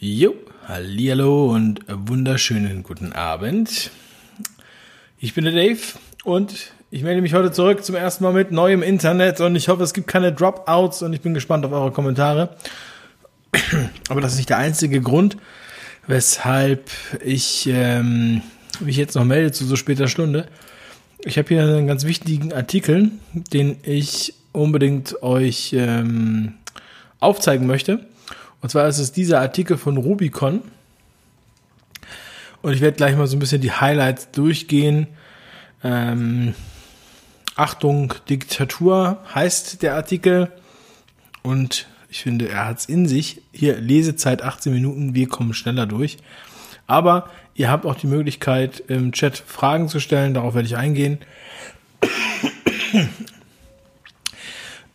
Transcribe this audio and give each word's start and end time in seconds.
Jo, 0.00 0.32
hallo 0.68 1.52
und 1.52 1.80
wunderschönen 1.88 2.84
guten 2.84 3.12
Abend. 3.12 3.90
Ich 5.18 5.34
bin 5.34 5.42
der 5.42 5.52
Dave 5.52 5.80
und 6.22 6.70
ich 6.92 7.02
melde 7.02 7.20
mich 7.20 7.34
heute 7.34 7.50
zurück 7.50 7.84
zum 7.84 7.96
ersten 7.96 8.22
Mal 8.22 8.32
mit 8.32 8.52
neuem 8.52 8.84
Internet 8.84 9.40
und 9.40 9.56
ich 9.56 9.68
hoffe, 9.68 9.82
es 9.82 9.92
gibt 9.92 10.06
keine 10.06 10.32
Dropouts 10.32 11.02
und 11.02 11.14
ich 11.14 11.20
bin 11.20 11.34
gespannt 11.34 11.66
auf 11.66 11.72
eure 11.72 11.90
Kommentare. 11.90 12.56
Aber 14.08 14.20
das 14.20 14.34
ist 14.34 14.36
nicht 14.36 14.50
der 14.50 14.58
einzige 14.58 15.00
Grund, 15.00 15.36
weshalb 16.06 16.88
ich 17.24 17.68
ähm, 17.68 18.42
mich 18.78 18.96
jetzt 18.96 19.16
noch 19.16 19.24
melde 19.24 19.50
zu 19.50 19.64
so 19.64 19.74
später 19.74 20.06
Stunde. 20.06 20.46
Ich 21.24 21.38
habe 21.38 21.48
hier 21.48 21.62
einen 21.62 21.88
ganz 21.88 22.04
wichtigen 22.04 22.52
Artikel, 22.52 23.10
den 23.32 23.78
ich 23.82 24.34
unbedingt 24.52 25.24
euch 25.24 25.72
ähm, 25.76 26.54
aufzeigen 27.18 27.66
möchte. 27.66 28.06
Und 28.60 28.70
zwar 28.70 28.88
ist 28.88 28.98
es 28.98 29.12
dieser 29.12 29.40
Artikel 29.40 29.76
von 29.76 29.96
Rubicon. 29.96 30.62
Und 32.60 32.72
ich 32.72 32.80
werde 32.80 32.96
gleich 32.96 33.16
mal 33.16 33.26
so 33.26 33.36
ein 33.36 33.38
bisschen 33.38 33.60
die 33.60 33.72
Highlights 33.72 34.30
durchgehen. 34.32 35.06
Ähm, 35.84 36.54
Achtung, 37.54 38.14
Diktatur 38.28 39.22
heißt 39.34 39.82
der 39.82 39.94
Artikel. 39.94 40.50
Und 41.42 41.86
ich 42.08 42.22
finde, 42.22 42.48
er 42.48 42.66
hat 42.66 42.78
es 42.78 42.86
in 42.86 43.06
sich. 43.06 43.42
Hier, 43.52 43.78
Lesezeit 43.78 44.42
18 44.42 44.72
Minuten, 44.72 45.14
wir 45.14 45.28
kommen 45.28 45.54
schneller 45.54 45.86
durch. 45.86 46.16
Aber 46.86 47.30
ihr 47.54 47.70
habt 47.70 47.86
auch 47.86 47.94
die 47.94 48.06
Möglichkeit, 48.06 48.80
im 48.88 49.12
Chat 49.12 49.38
Fragen 49.38 49.88
zu 49.88 50.00
stellen. 50.00 50.34
Darauf 50.34 50.54
werde 50.54 50.66
ich 50.66 50.76
eingehen. 50.76 51.18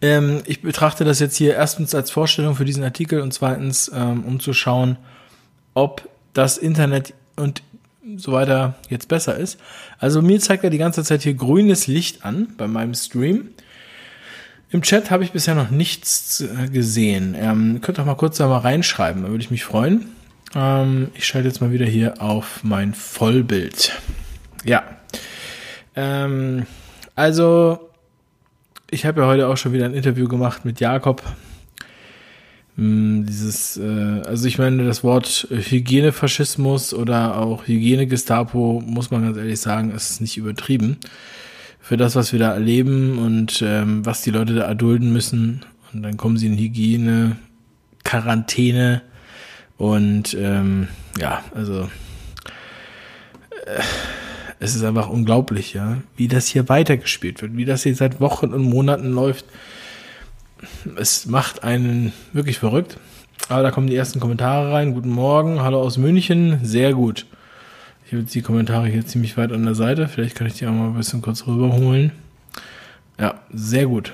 Ähm, 0.04 0.44
ich 0.46 0.62
betrachte 0.62 1.06
das 1.06 1.20
jetzt 1.20 1.38
hier 1.38 1.56
erstens 1.56 1.96
als 1.96 2.12
Vorstellung 2.12 2.56
für 2.56 2.66
diesen 2.66 2.84
Artikel 2.84 3.22
und 3.22 3.34
zweitens, 3.34 3.90
ähm, 3.96 4.26
um 4.26 4.42
zu 4.42 4.52
schauen, 4.54 4.98
ob 5.74 6.10
das 6.34 6.58
Internet 6.58 7.14
und 7.38 7.64
so 8.18 8.34
weiter 8.34 8.76
jetzt 8.90 9.08
besser 9.08 9.38
ist. 9.38 9.60
Also 10.00 10.22
mir 10.22 10.42
zeigt 10.42 10.66
er 10.66 10.70
die 10.70 10.78
ganze 10.78 11.06
Zeit 11.06 11.24
hier 11.24 11.34
grünes 11.36 11.88
Licht 11.88 12.26
an 12.26 12.50
bei 12.58 12.68
meinem 12.68 12.94
Stream. 12.94 13.50
Im 14.72 14.82
Chat 14.82 15.10
habe 15.10 15.24
ich 15.24 15.32
bisher 15.32 15.56
noch 15.56 15.70
nichts 15.70 16.42
äh, 16.42 16.68
gesehen. 16.68 17.34
Ähm, 17.40 17.80
könnt 17.82 17.98
doch 17.98 18.06
mal 18.06 18.16
kurz 18.16 18.38
da 18.38 18.48
mal 18.48 18.58
reinschreiben, 18.58 19.24
da 19.24 19.30
würde 19.30 19.44
ich 19.44 19.52
mich 19.52 19.64
freuen. 19.64 20.08
Ähm, 20.54 21.12
ich 21.14 21.26
schalte 21.26 21.48
jetzt 21.48 21.62
mal 21.62 21.72
wieder 21.72 21.86
hier 21.86 22.22
auf 22.22 22.62
mein 22.64 22.94
Vollbild. 22.94 23.94
Ja. 24.66 24.84
Ähm, 25.96 26.66
also, 27.16 27.93
ich 28.94 29.06
habe 29.06 29.22
ja 29.22 29.28
heute 29.28 29.48
auch 29.48 29.58
schon 29.58 29.74
wieder 29.74 29.86
ein 29.86 29.94
Interview 29.94 30.28
gemacht 30.28 30.66
mit 30.66 30.80
Jakob. 30.80 31.24
Hm, 32.78 33.26
dieses, 33.26 33.78
äh, 33.78 34.22
also 34.26 34.48
ich 34.48 34.58
meine, 34.58 34.86
das 34.86 35.04
Wort 35.04 35.48
Hygienefaschismus 35.50 36.94
oder 36.94 37.38
auch 37.38 37.68
Hygienegestapo, 37.68 38.84
muss 38.86 39.12
man 39.12 39.24
ganz 39.24 39.38
ehrlich 39.38 39.60
sagen, 39.60 39.92
ist 39.92 40.22
nicht 40.22 40.38
übertrieben. 40.38 40.98
Für 41.80 41.98
das, 41.98 42.16
was 42.16 42.32
wir 42.32 42.40
da 42.40 42.54
erleben 42.54 43.18
und 43.18 43.62
ähm, 43.66 44.06
was 44.06 44.22
die 44.22 44.32
Leute 44.32 44.54
da 44.56 44.64
erdulden 44.64 45.12
müssen. 45.12 45.66
Und 45.92 46.04
dann 46.04 46.16
kommen 46.16 46.38
sie 46.38 46.48
in 46.48 46.58
Hygiene, 46.58 47.36
Quarantäne, 48.04 49.02
und 49.78 50.34
ähm, 50.40 50.88
ja, 51.20 51.44
also 51.54 51.90
äh, 53.66 53.82
es 54.64 54.76
ist 54.76 54.84
einfach 54.86 55.10
unglaublich, 55.10 55.74
ja, 55.74 55.98
wie 56.16 56.30
das 56.30 56.48
hier 56.48 56.70
weitergespielt 56.70 57.42
wird, 57.42 57.58
wie 57.58 57.66
das 57.66 57.84
hier 57.84 57.94
seit 57.96 58.22
Wochen 58.22 58.54
und 58.54 58.64
Monaten 58.64 59.12
läuft. 59.12 59.46
Es 60.96 61.26
macht 61.26 61.66
einen 61.66 62.14
wirklich 62.32 62.60
verrückt. 62.60 62.98
Aber 63.50 63.62
da 63.62 63.72
kommen 63.72 63.88
die 63.88 63.96
ersten 63.96 64.22
Kommentare 64.22 64.72
rein. 64.72 64.94
Guten 64.94 65.10
Morgen, 65.10 65.62
hallo 65.62 65.82
aus 65.82 65.98
München, 65.98 66.60
sehr 66.64 66.94
gut. 66.94 67.26
Ich 68.06 68.14
habe 68.14 68.22
jetzt 68.22 68.34
die 68.34 68.42
Kommentare 68.42 68.88
hier 68.88 69.06
ziemlich 69.06 69.36
weit 69.36 69.52
an 69.52 69.66
der 69.66 69.76
Seite. 69.76 70.08
Vielleicht 70.08 70.36
kann 70.36 70.48
ich 70.48 70.54
die 70.54 70.66
auch 70.66 70.72
mal 70.72 70.88
ein 70.88 70.96
bisschen 70.96 71.22
kurz 71.22 71.46
rüberholen. 71.46 72.14
Ja, 73.20 73.42
sehr 73.52 73.88
gut. 73.88 74.14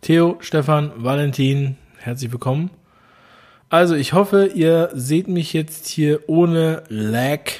Theo, 0.00 0.36
Stefan, 0.38 0.92
Valentin, 0.96 1.76
herzlich 1.98 2.30
willkommen. 2.30 2.70
Also 3.68 3.96
ich 3.96 4.12
hoffe, 4.12 4.46
ihr 4.54 4.90
seht 4.94 5.26
mich 5.26 5.52
jetzt 5.52 5.88
hier 5.88 6.20
ohne 6.28 6.84
Lag, 6.88 7.50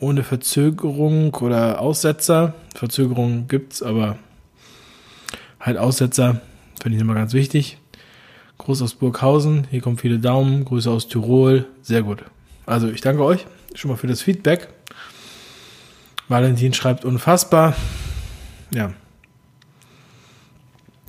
ohne 0.00 0.22
Verzögerung 0.22 1.34
oder 1.34 1.80
Aussetzer. 1.80 2.54
Verzögerung 2.74 3.48
gibt's, 3.48 3.82
aber 3.82 4.18
halt 5.60 5.76
Aussetzer 5.76 6.40
finde 6.80 6.96
ich 6.96 7.02
immer 7.02 7.14
ganz 7.14 7.32
wichtig. 7.32 7.78
Gruß 8.58 8.82
aus 8.82 8.94
Burghausen, 8.94 9.66
hier 9.70 9.80
kommen 9.80 9.98
viele 9.98 10.18
Daumen, 10.18 10.64
Grüße 10.64 10.90
aus 10.90 11.08
Tirol, 11.08 11.66
sehr 11.82 12.02
gut. 12.02 12.24
Also 12.66 12.88
ich 12.88 13.00
danke 13.00 13.24
euch 13.24 13.46
schon 13.74 13.90
mal 13.90 13.96
für 13.96 14.06
das 14.06 14.22
Feedback. 14.22 14.68
Valentin 16.28 16.74
schreibt 16.74 17.04
unfassbar. 17.04 17.74
Ja. 18.72 18.92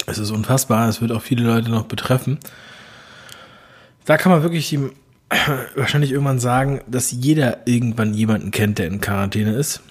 Es 0.06 0.18
ist 0.18 0.32
unfassbar, 0.32 0.88
es 0.90 1.02
wird 1.02 1.12
auch 1.12 1.22
viele 1.22 1.44
Leute 1.44 1.70
noch 1.70 1.86
betreffen 1.86 2.40
da 4.10 4.18
kann 4.18 4.32
man 4.32 4.42
wirklich 4.42 4.74
ihm 4.74 4.92
wahrscheinlich 5.76 6.12
irgendwann 6.12 6.40
sagen, 6.40 6.82
dass 6.88 7.12
jeder 7.12 7.68
irgendwann 7.68 8.14
jemanden 8.14 8.52
kennt, 8.52 8.80
der 8.80 8.88
in 8.88 9.02
Quarantäne 9.02 9.54
ist. 9.54 9.82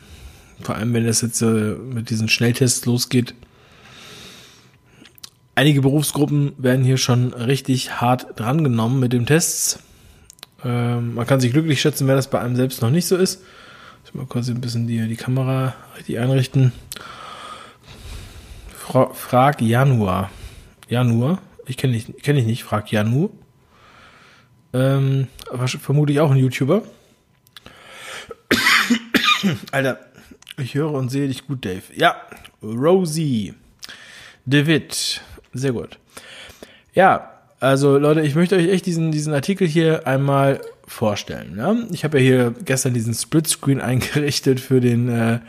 Vor 0.63 0.75
allem, 0.75 0.93
wenn 0.93 1.07
das 1.07 1.21
jetzt 1.21 1.41
äh, 1.43 1.47
mit 1.47 2.11
diesen 2.11 2.29
Schnelltests 2.29 2.85
losgeht. 2.87 3.35
Einige 5.55 5.81
Berufsgruppen 5.81 6.53
werden 6.59 6.85
hier 6.85 6.99
schon 6.99 7.33
richtig 7.33 8.01
hart 8.01 8.39
drangenommen 8.39 9.01
mit 9.01 9.13
den 9.13 9.27
Tests. 9.27 9.81
Ähm, 10.65 11.15
man 11.15 11.27
kann 11.27 11.41
sich 11.41 11.53
glücklich 11.53 11.81
schätzen, 11.81 12.07
wenn 12.09 12.17
das 12.17 12.31
bei 12.31 12.41
einem 12.41 12.57
selbst 12.57 12.83
noch 12.83 12.91
nicht 12.91 13.07
so 13.07 13.17
ist. 13.17 13.43
Ich 14.05 14.15
mal 14.15 14.27
kurz 14.27 14.49
ein 14.49 14.61
bisschen 14.61 14.87
die, 14.87 15.07
die 15.07 15.17
Kamera 15.17 15.75
richtig 15.97 16.19
einrichten. 16.19 16.73
Fra 18.75 19.13
frag 19.13 19.61
Januar. 19.61 20.31
Januar? 20.89 21.43
Ich 21.67 21.77
kenne 21.77 21.97
ich, 21.97 22.17
kenn 22.23 22.37
ich 22.37 22.47
nicht. 22.47 22.65
Frag 22.65 22.91
Janu. 22.91 23.31
Ähm, 24.73 25.29
vermutlich 25.67 26.21
auch 26.21 26.31
ein 26.31 26.37
YouTuber. 26.37 26.83
Alter, 29.73 29.99
ich 30.59 30.75
höre 30.75 30.93
und 30.93 31.11
sehe 31.11 31.29
dich 31.29 31.47
gut, 31.47 31.65
Dave. 31.65 31.83
Ja, 31.95 32.17
Rosie. 32.63 33.55
David. 34.47 35.23
Sehr 35.53 35.73
gut. 35.73 35.99
Ja, 36.95 37.33
also 37.61 37.99
Leute, 37.99 38.23
ich 38.23 38.35
möchte 38.35 38.57
euch 38.57 38.69
echt 38.69 38.87
diesen, 38.87 39.11
diesen 39.11 39.33
Artikel 39.33 39.67
hier 39.67 40.07
einmal 40.07 40.61
vorstellen. 40.87 41.57
Ja? 41.57 41.77
Ich 41.93 42.05
habe 42.05 42.19
ja 42.19 42.25
hier 42.25 42.55
gestern 42.65 42.95
diesen 42.95 43.15
Splitscreen 43.15 43.81
eingerichtet 43.83 44.61
für 44.61 44.81
den 44.81 45.09
äh, 45.09 45.41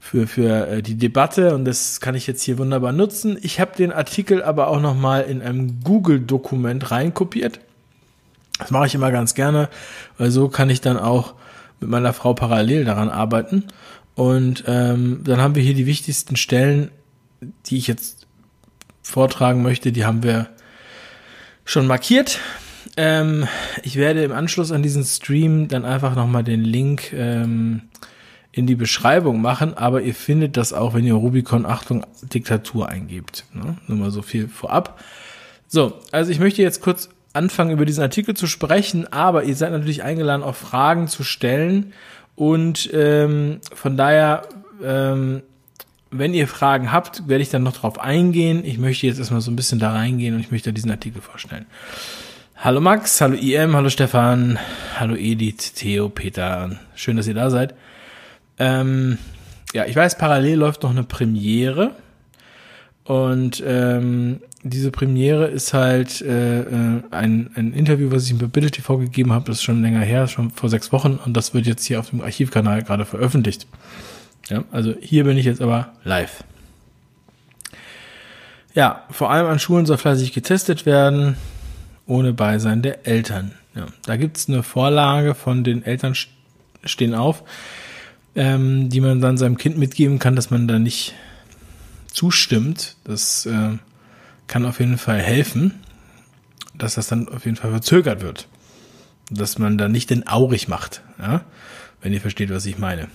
für, 0.00 0.26
für 0.26 0.68
äh, 0.68 0.82
die 0.82 0.96
Debatte 0.96 1.54
und 1.54 1.66
das 1.66 2.00
kann 2.00 2.14
ich 2.14 2.26
jetzt 2.26 2.42
hier 2.42 2.56
wunderbar 2.56 2.92
nutzen. 2.92 3.38
Ich 3.42 3.60
habe 3.60 3.76
den 3.76 3.92
Artikel 3.92 4.42
aber 4.42 4.68
auch 4.68 4.80
nochmal 4.80 5.24
in 5.24 5.42
einem 5.42 5.80
Google-Dokument 5.84 6.90
reinkopiert. 6.90 7.60
Das 8.58 8.70
mache 8.70 8.86
ich 8.86 8.94
immer 8.94 9.10
ganz 9.10 9.34
gerne, 9.34 9.68
weil 10.16 10.30
so 10.30 10.48
kann 10.48 10.70
ich 10.70 10.80
dann 10.80 10.98
auch 10.98 11.34
mit 11.80 11.90
meiner 11.90 12.12
Frau 12.12 12.34
parallel 12.34 12.84
daran 12.84 13.08
arbeiten. 13.08 13.64
Und 14.14 14.64
ähm, 14.66 15.20
dann 15.24 15.40
haben 15.40 15.54
wir 15.54 15.62
hier 15.62 15.74
die 15.74 15.86
wichtigsten 15.86 16.36
Stellen, 16.36 16.90
die 17.66 17.76
ich 17.76 17.86
jetzt 17.86 18.26
vortragen 19.02 19.62
möchte, 19.62 19.92
die 19.92 20.04
haben 20.04 20.22
wir 20.22 20.48
schon 21.64 21.86
markiert. 21.86 22.40
Ähm, 22.96 23.46
ich 23.82 23.96
werde 23.96 24.24
im 24.24 24.32
Anschluss 24.32 24.72
an 24.72 24.82
diesen 24.82 25.04
Stream 25.04 25.68
dann 25.68 25.84
einfach 25.84 26.16
nochmal 26.16 26.42
den 26.42 26.62
Link 26.64 27.12
ähm, 27.12 27.82
in 28.50 28.66
die 28.66 28.74
Beschreibung 28.74 29.40
machen, 29.40 29.74
aber 29.74 30.02
ihr 30.02 30.14
findet 30.14 30.56
das 30.56 30.72
auch, 30.72 30.94
wenn 30.94 31.04
ihr 31.04 31.14
Rubicon 31.14 31.64
Achtung 31.64 32.04
Diktatur 32.22 32.88
eingebt. 32.88 33.44
Ne? 33.52 33.76
Nur 33.86 33.98
mal 33.98 34.10
so 34.10 34.22
viel 34.22 34.48
vorab. 34.48 35.00
So, 35.68 36.00
also 36.10 36.32
ich 36.32 36.40
möchte 36.40 36.62
jetzt 36.62 36.80
kurz 36.80 37.08
anfangen, 37.38 37.70
über 37.70 37.86
diesen 37.86 38.02
Artikel 38.02 38.34
zu 38.34 38.46
sprechen, 38.46 39.10
aber 39.10 39.44
ihr 39.44 39.54
seid 39.54 39.70
natürlich 39.70 40.02
eingeladen, 40.02 40.42
auch 40.42 40.56
Fragen 40.56 41.08
zu 41.08 41.22
stellen. 41.22 41.92
Und 42.34 42.90
ähm, 42.92 43.60
von 43.72 43.96
daher, 43.96 44.42
ähm, 44.84 45.42
wenn 46.10 46.34
ihr 46.34 46.48
Fragen 46.48 46.92
habt, 46.92 47.28
werde 47.28 47.42
ich 47.42 47.50
dann 47.50 47.62
noch 47.62 47.76
drauf 47.76 47.98
eingehen. 47.98 48.64
Ich 48.64 48.78
möchte 48.78 49.06
jetzt 49.06 49.18
erstmal 49.18 49.40
so 49.40 49.50
ein 49.50 49.56
bisschen 49.56 49.78
da 49.78 49.92
reingehen 49.92 50.34
und 50.34 50.40
ich 50.40 50.50
möchte 50.50 50.72
diesen 50.72 50.90
Artikel 50.90 51.22
vorstellen. 51.22 51.66
Hallo 52.56 52.80
Max, 52.80 53.20
hallo 53.20 53.34
IM, 53.34 53.76
hallo 53.76 53.88
Stefan, 53.88 54.58
hallo 54.98 55.14
Edith, 55.14 55.74
Theo, 55.74 56.08
Peter. 56.08 56.72
Schön, 56.96 57.16
dass 57.16 57.28
ihr 57.28 57.34
da 57.34 57.50
seid. 57.50 57.74
Ähm, 58.58 59.18
ja, 59.72 59.84
ich 59.86 59.94
weiß, 59.94 60.18
parallel 60.18 60.58
läuft 60.58 60.82
noch 60.82 60.90
eine 60.90 61.04
Premiere. 61.04 61.92
Und 63.04 63.62
ähm, 63.64 64.40
diese 64.68 64.90
Premiere 64.90 65.46
ist 65.46 65.74
halt 65.74 66.20
äh, 66.20 66.60
äh, 66.60 67.02
ein, 67.10 67.50
ein 67.54 67.72
Interview, 67.72 68.10
was 68.10 68.24
ich 68.24 68.30
im 68.30 68.38
Bild 68.38 68.72
TV 68.72 68.98
gegeben 68.98 69.32
habe, 69.32 69.46
das 69.46 69.58
ist 69.58 69.62
schon 69.62 69.82
länger 69.82 70.00
her, 70.00 70.28
schon 70.28 70.50
vor 70.50 70.68
sechs 70.68 70.92
Wochen 70.92 71.18
und 71.24 71.36
das 71.36 71.54
wird 71.54 71.66
jetzt 71.66 71.84
hier 71.84 72.00
auf 72.00 72.10
dem 72.10 72.20
Archivkanal 72.20 72.82
gerade 72.82 73.04
veröffentlicht. 73.04 73.66
Ja, 74.48 74.64
also 74.70 74.94
hier 75.00 75.24
bin 75.24 75.36
ich 75.36 75.44
jetzt 75.44 75.60
aber 75.60 75.92
live. 76.04 76.44
Ja, 78.74 79.04
vor 79.10 79.30
allem 79.30 79.46
an 79.46 79.58
Schulen 79.58 79.86
soll 79.86 79.98
fleißig 79.98 80.32
getestet 80.32 80.86
werden, 80.86 81.36
ohne 82.06 82.32
Beisein 82.32 82.82
der 82.82 83.06
Eltern. 83.06 83.52
Ja, 83.74 83.86
da 84.04 84.16
gibt's 84.16 84.48
eine 84.48 84.62
Vorlage 84.62 85.34
von 85.34 85.64
den 85.64 85.84
Eltern 85.84 86.14
stehen 86.84 87.14
auf, 87.14 87.42
ähm, 88.34 88.88
die 88.88 89.00
man 89.00 89.20
dann 89.20 89.36
seinem 89.36 89.58
Kind 89.58 89.78
mitgeben 89.78 90.18
kann, 90.18 90.36
dass 90.36 90.50
man 90.50 90.68
da 90.68 90.78
nicht 90.78 91.14
zustimmt. 92.12 92.96
Das 93.04 93.46
äh, 93.46 93.78
kann 94.48 94.66
auf 94.66 94.80
jeden 94.80 94.98
Fall 94.98 95.20
helfen, 95.20 95.74
dass 96.74 96.94
das 96.94 97.08
dann 97.08 97.28
auf 97.28 97.44
jeden 97.44 97.56
Fall 97.56 97.70
verzögert 97.70 98.22
wird. 98.22 98.48
Dass 99.30 99.58
man 99.58 99.78
da 99.78 99.88
nicht 99.88 100.10
den 100.10 100.26
aurig 100.26 100.68
macht, 100.68 101.02
ja? 101.18 101.42
wenn 102.00 102.12
ihr 102.12 102.20
versteht, 102.20 102.50
was 102.50 102.66
ich 102.66 102.78
meine. 102.78 103.08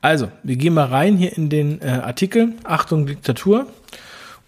Also, 0.00 0.30
wir 0.42 0.56
gehen 0.56 0.74
mal 0.74 0.86
rein 0.86 1.16
hier 1.16 1.36
in 1.36 1.48
den 1.48 1.80
äh, 1.80 1.86
Artikel. 1.86 2.52
Achtung, 2.64 3.06
Diktatur. 3.06 3.66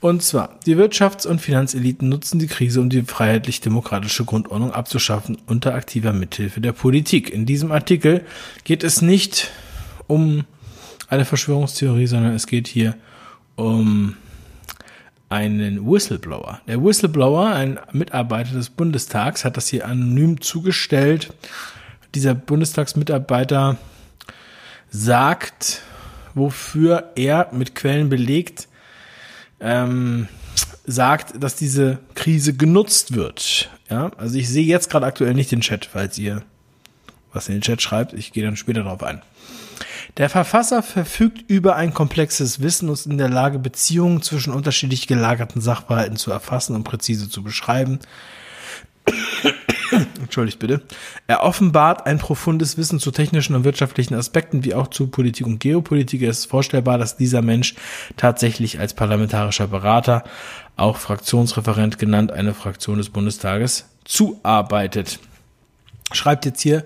Und 0.00 0.22
zwar, 0.22 0.58
die 0.64 0.76
Wirtschafts- 0.76 1.26
und 1.26 1.40
Finanzeliten 1.40 2.08
nutzen 2.08 2.38
die 2.38 2.46
Krise, 2.46 2.80
um 2.80 2.88
die 2.88 3.02
freiheitlich-demokratische 3.02 4.24
Grundordnung 4.24 4.72
abzuschaffen, 4.72 5.38
unter 5.46 5.74
aktiver 5.74 6.12
Mithilfe 6.12 6.60
der 6.60 6.72
Politik. 6.72 7.30
In 7.30 7.44
diesem 7.44 7.70
Artikel 7.70 8.24
geht 8.64 8.82
es 8.82 9.02
nicht 9.02 9.50
um 10.06 10.44
eine 11.08 11.24
Verschwörungstheorie, 11.24 12.06
sondern 12.06 12.32
es 12.32 12.46
geht 12.46 12.66
hier 12.66 12.94
um 13.56 14.16
einen 15.30 15.86
Whistleblower. 15.86 16.60
Der 16.66 16.84
Whistleblower, 16.84 17.46
ein 17.46 17.78
Mitarbeiter 17.92 18.52
des 18.52 18.68
Bundestags, 18.68 19.44
hat 19.44 19.56
das 19.56 19.68
hier 19.68 19.86
anonym 19.86 20.40
zugestellt. 20.40 21.32
Dieser 22.14 22.34
Bundestagsmitarbeiter 22.34 23.78
sagt, 24.90 25.82
wofür 26.34 27.12
er 27.14 27.48
mit 27.52 27.76
Quellen 27.76 28.08
belegt, 28.08 28.68
ähm, 29.60 30.26
sagt, 30.84 31.42
dass 31.42 31.54
diese 31.54 31.98
Krise 32.16 32.54
genutzt 32.54 33.14
wird. 33.14 33.70
Ja, 33.88 34.10
also 34.16 34.36
ich 34.36 34.48
sehe 34.48 34.66
jetzt 34.66 34.90
gerade 34.90 35.06
aktuell 35.06 35.34
nicht 35.34 35.52
den 35.52 35.60
Chat, 35.60 35.86
falls 35.86 36.18
ihr 36.18 36.42
was 37.32 37.48
in 37.48 37.54
den 37.54 37.62
Chat 37.62 37.80
schreibt. 37.80 38.12
Ich 38.14 38.32
gehe 38.32 38.44
dann 38.44 38.56
später 38.56 38.82
darauf 38.82 39.04
ein. 39.04 39.22
Der 40.16 40.28
Verfasser 40.28 40.82
verfügt 40.82 41.48
über 41.48 41.76
ein 41.76 41.94
komplexes 41.94 42.60
Wissen 42.60 42.88
und 42.88 42.94
ist 42.94 43.06
in 43.06 43.18
der 43.18 43.28
Lage, 43.28 43.58
Beziehungen 43.58 44.22
zwischen 44.22 44.52
unterschiedlich 44.52 45.06
gelagerten 45.06 45.60
Sachverhalten 45.60 46.16
zu 46.16 46.30
erfassen 46.30 46.74
und 46.74 46.84
präzise 46.84 47.28
zu 47.28 47.42
beschreiben. 47.42 48.00
Entschuldigt 50.20 50.58
bitte. 50.58 50.82
Er 51.26 51.42
offenbart 51.42 52.06
ein 52.06 52.18
profundes 52.18 52.76
Wissen 52.76 53.00
zu 53.00 53.10
technischen 53.10 53.54
und 53.54 53.64
wirtschaftlichen 53.64 54.14
Aspekten 54.14 54.64
wie 54.64 54.74
auch 54.74 54.88
zu 54.88 55.08
Politik 55.08 55.46
und 55.46 55.58
Geopolitik. 55.58 56.22
Es 56.22 56.40
ist 56.40 56.46
vorstellbar, 56.46 56.98
dass 56.98 57.16
dieser 57.16 57.42
Mensch 57.42 57.74
tatsächlich 58.16 58.78
als 58.78 58.94
parlamentarischer 58.94 59.66
Berater, 59.66 60.24
auch 60.76 60.96
Fraktionsreferent 60.96 61.98
genannt, 61.98 62.32
eine 62.32 62.54
Fraktion 62.54 62.98
des 62.98 63.10
Bundestages 63.10 63.86
zuarbeitet. 64.04 65.18
Schreibt 66.12 66.44
jetzt 66.44 66.60
hier 66.60 66.84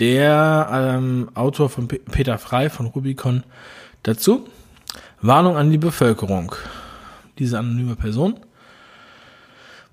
der 0.00 0.68
ähm, 0.72 1.30
Autor 1.34 1.68
von 1.70 1.88
P 1.88 1.98
Peter 1.98 2.38
Frei 2.38 2.70
von 2.70 2.86
Rubicon 2.86 3.44
dazu. 4.02 4.46
Warnung 5.20 5.56
an 5.56 5.70
die 5.70 5.78
Bevölkerung. 5.78 6.54
Diese 7.38 7.58
anonyme 7.58 7.96
Person 7.96 8.40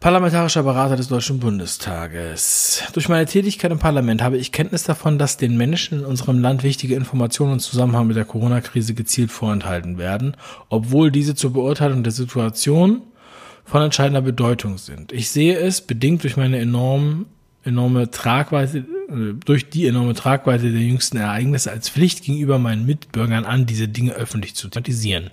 Parlamentarischer 0.04 0.64
Berater 0.64 0.98
des 0.98 1.08
Deutschen 1.08 1.40
Bundestages. 1.40 2.84
Durch 2.92 3.08
meine 3.08 3.26
Tätigkeit 3.26 3.72
im 3.72 3.80
Parlament 3.80 4.22
habe 4.22 4.36
ich 4.36 4.52
Kenntnis 4.52 4.84
davon, 4.84 5.18
dass 5.18 5.38
den 5.38 5.56
Menschen 5.56 6.00
in 6.00 6.06
unserem 6.06 6.40
Land 6.40 6.62
wichtige 6.62 6.96
Informationen 6.96 7.54
im 7.54 7.60
Zusammenhang 7.60 8.08
mit 8.08 8.18
der 8.18 8.26
Corona-Krise 8.26 8.96
gezielt 8.96 9.32
vorenthalten 9.32 9.98
werden, 9.98 10.36
obwohl 10.68 11.10
diese 11.10 11.36
zur 11.36 11.54
Beurteilung 11.54 12.04
der 12.04 12.12
Situation 12.12 13.04
von 13.64 13.82
entscheidender 13.82 14.22
Bedeutung 14.22 14.78
sind. 14.78 15.14
Ich 15.14 15.30
sehe 15.30 15.56
es, 15.58 15.80
bedingt 15.80 16.24
durch 16.24 16.36
meine 16.36 16.60
enorm, 16.60 17.28
enorme 17.64 18.12
Tragweite, 18.12 18.80
äh, 18.80 19.34
durch 19.46 19.70
die 19.70 19.88
enorme 19.88 20.14
Tragweite 20.14 20.72
der 20.72 20.82
jüngsten 20.82 21.18
Ereignisse 21.18 21.72
als 21.72 21.90
Pflicht 21.90 22.24
gegenüber 22.24 22.60
meinen 22.60 22.86
Mitbürgern 22.86 23.46
an, 23.46 23.66
diese 23.66 23.88
Dinge 23.88 24.14
öffentlich 24.14 24.56
zu 24.56 24.68
thematisieren. 24.68 25.30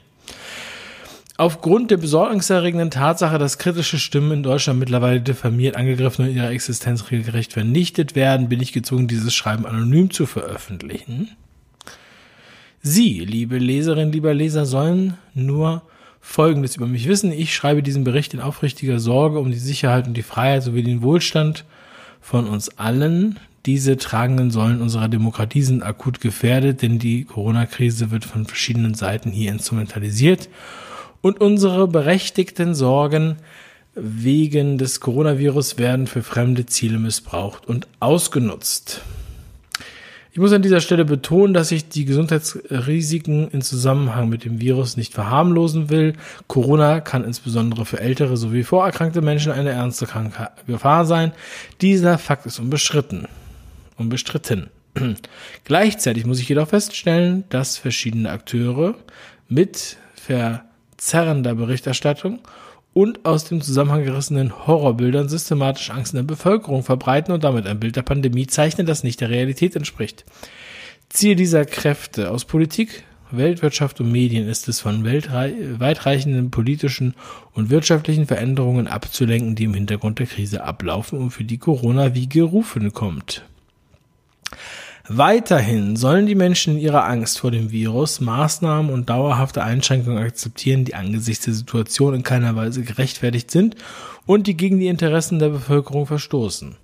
Aufgrund 1.36 1.90
der 1.90 1.96
besorgniserregenden 1.96 2.90
Tatsache, 2.90 3.38
dass 3.38 3.56
kritische 3.56 3.98
Stimmen 3.98 4.32
in 4.32 4.42
Deutschland 4.42 4.78
mittlerweile 4.78 5.22
diffamiert, 5.22 5.74
angegriffen 5.74 6.26
und 6.26 6.34
ihrer 6.34 6.50
Existenz 6.50 7.10
regelgerecht 7.10 7.54
vernichtet 7.54 8.14
werden, 8.14 8.50
bin 8.50 8.60
ich 8.60 8.74
gezwungen, 8.74 9.08
dieses 9.08 9.34
Schreiben 9.34 9.64
anonym 9.64 10.10
zu 10.10 10.26
veröffentlichen. 10.26 11.30
Sie, 12.82 13.20
liebe 13.20 13.56
Leserinnen, 13.56 14.12
lieber 14.12 14.34
Leser, 14.34 14.66
sollen 14.66 15.14
nur 15.34 15.82
Folgendes 16.20 16.76
über 16.76 16.86
mich 16.86 17.08
wissen. 17.08 17.32
Ich 17.32 17.54
schreibe 17.54 17.82
diesen 17.82 18.04
Bericht 18.04 18.34
in 18.34 18.40
aufrichtiger 18.40 19.00
Sorge 19.00 19.38
um 19.38 19.50
die 19.50 19.58
Sicherheit 19.58 20.06
und 20.06 20.14
die 20.14 20.22
Freiheit 20.22 20.62
sowie 20.62 20.82
den 20.82 21.00
Wohlstand 21.00 21.64
von 22.20 22.46
uns 22.46 22.78
allen. 22.78 23.38
Diese 23.66 23.96
tragenden 23.96 24.50
Säulen 24.50 24.80
unserer 24.80 25.08
Demokratie 25.08 25.62
sind 25.62 25.82
akut 25.82 26.20
gefährdet, 26.20 26.82
denn 26.82 26.98
die 26.98 27.24
Corona-Krise 27.24 28.10
wird 28.10 28.24
von 28.24 28.46
verschiedenen 28.46 28.94
Seiten 28.94 29.30
hier 29.30 29.52
instrumentalisiert 29.52 30.48
und 31.20 31.40
unsere 31.40 31.86
berechtigten 31.86 32.74
Sorgen 32.74 33.36
wegen 33.94 34.78
des 34.78 35.00
Coronavirus 35.00 35.76
werden 35.78 36.06
für 36.06 36.22
fremde 36.22 36.66
Ziele 36.66 36.98
missbraucht 36.98 37.66
und 37.66 37.88
ausgenutzt. 37.98 39.02
Ich 40.32 40.38
muss 40.38 40.52
an 40.52 40.62
dieser 40.62 40.80
Stelle 40.80 41.04
betonen, 41.04 41.54
dass 41.54 41.72
ich 41.72 41.88
die 41.88 42.04
Gesundheitsrisiken 42.04 43.50
in 43.50 43.62
Zusammenhang 43.62 44.28
mit 44.28 44.44
dem 44.44 44.60
Virus 44.60 44.96
nicht 44.96 45.12
verharmlosen 45.12 45.90
will. 45.90 46.12
Corona 46.46 47.00
kann 47.00 47.24
insbesondere 47.24 47.84
für 47.84 47.98
ältere 47.98 48.36
sowie 48.36 48.62
vorerkrankte 48.62 49.22
Menschen 49.22 49.50
eine 49.50 49.70
ernste 49.70 50.06
Gefahr 50.68 51.04
sein. 51.04 51.32
Dieser 51.80 52.16
Fakt 52.16 52.46
ist 52.46 52.60
unbestritten. 52.60 53.26
Unbestritten. 53.96 54.70
Gleichzeitig 55.64 56.26
muss 56.26 56.38
ich 56.38 56.48
jedoch 56.48 56.68
feststellen, 56.68 57.42
dass 57.48 57.76
verschiedene 57.76 58.30
Akteure 58.30 58.94
mit 59.48 59.96
ver 60.14 60.64
zerrender 60.96 61.54
Berichterstattung 61.54 62.40
und 62.92 63.24
aus 63.24 63.44
dem 63.44 63.60
Zusammenhang 63.60 64.04
gerissenen 64.04 64.66
Horrorbildern 64.66 65.28
systematisch 65.28 65.90
Angst 65.90 66.12
in 66.12 66.18
der 66.18 66.24
Bevölkerung 66.24 66.82
verbreiten 66.82 67.32
und 67.32 67.44
damit 67.44 67.66
ein 67.66 67.80
Bild 67.80 67.96
der 67.96 68.02
Pandemie 68.02 68.46
zeichnen, 68.46 68.86
das 68.86 69.04
nicht 69.04 69.20
der 69.20 69.30
Realität 69.30 69.76
entspricht. 69.76 70.24
Ziel 71.08 71.36
dieser 71.36 71.64
Kräfte 71.64 72.30
aus 72.30 72.44
Politik, 72.44 73.04
Weltwirtschaft 73.30 74.00
und 74.00 74.10
Medien 74.10 74.48
ist 74.48 74.68
es, 74.68 74.80
von 74.80 75.04
weitreichenden 75.04 76.50
politischen 76.50 77.14
und 77.52 77.70
wirtschaftlichen 77.70 78.26
Veränderungen 78.26 78.88
abzulenken, 78.88 79.54
die 79.54 79.64
im 79.64 79.74
Hintergrund 79.74 80.18
der 80.18 80.26
Krise 80.26 80.64
ablaufen 80.64 81.18
und 81.18 81.30
für 81.30 81.44
die 81.44 81.58
Corona 81.58 82.14
wie 82.14 82.28
gerufen 82.28 82.92
kommt. 82.92 83.44
Weiterhin 85.08 85.96
sollen 85.96 86.26
die 86.26 86.34
Menschen 86.34 86.74
in 86.74 86.80
ihrer 86.80 87.04
Angst 87.06 87.40
vor 87.40 87.50
dem 87.50 87.70
Virus 87.70 88.20
Maßnahmen 88.20 88.92
und 88.92 89.08
dauerhafte 89.08 89.62
Einschränkungen 89.62 90.22
akzeptieren, 90.22 90.84
die 90.84 90.94
angesichts 90.94 91.46
der 91.46 91.54
Situation 91.54 92.14
in 92.14 92.22
keiner 92.22 92.54
Weise 92.54 92.82
gerechtfertigt 92.82 93.50
sind 93.50 93.76
und 94.26 94.46
die 94.46 94.56
gegen 94.56 94.78
die 94.78 94.88
Interessen 94.88 95.38
der 95.38 95.48
Bevölkerung 95.48 96.06
verstoßen. 96.06 96.76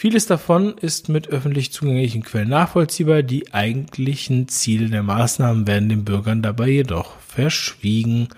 Vieles 0.00 0.26
davon 0.26 0.78
ist 0.78 1.08
mit 1.08 1.26
öffentlich 1.26 1.72
zugänglichen 1.72 2.22
Quellen 2.22 2.50
nachvollziehbar. 2.50 3.24
Die 3.24 3.52
eigentlichen 3.52 4.46
Ziele 4.46 4.90
der 4.90 5.02
Maßnahmen 5.02 5.66
werden 5.66 5.88
den 5.88 6.04
Bürgern 6.04 6.40
dabei 6.40 6.68
jedoch 6.68 7.18
verschwiegen. 7.18 8.28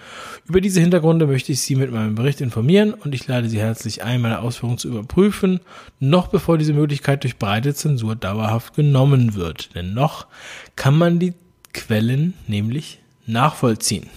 Über 0.48 0.62
diese 0.62 0.80
Hintergründe 0.80 1.26
möchte 1.26 1.52
ich 1.52 1.60
Sie 1.60 1.76
mit 1.76 1.92
meinem 1.92 2.14
Bericht 2.14 2.40
informieren 2.40 2.94
und 2.94 3.14
ich 3.14 3.26
lade 3.26 3.50
Sie 3.50 3.58
herzlich 3.58 4.02
ein, 4.02 4.22
meine 4.22 4.38
Ausführungen 4.38 4.78
zu 4.78 4.88
überprüfen, 4.88 5.60
noch 5.98 6.28
bevor 6.28 6.56
diese 6.56 6.72
Möglichkeit 6.72 7.24
durch 7.24 7.36
breite 7.36 7.74
Zensur 7.74 8.16
dauerhaft 8.16 8.72
genommen 8.72 9.34
wird. 9.34 9.74
Denn 9.74 9.92
noch 9.92 10.28
kann 10.76 10.96
man 10.96 11.18
die 11.18 11.34
Quellen 11.74 12.32
nämlich 12.46 13.00
nachvollziehen. 13.26 14.08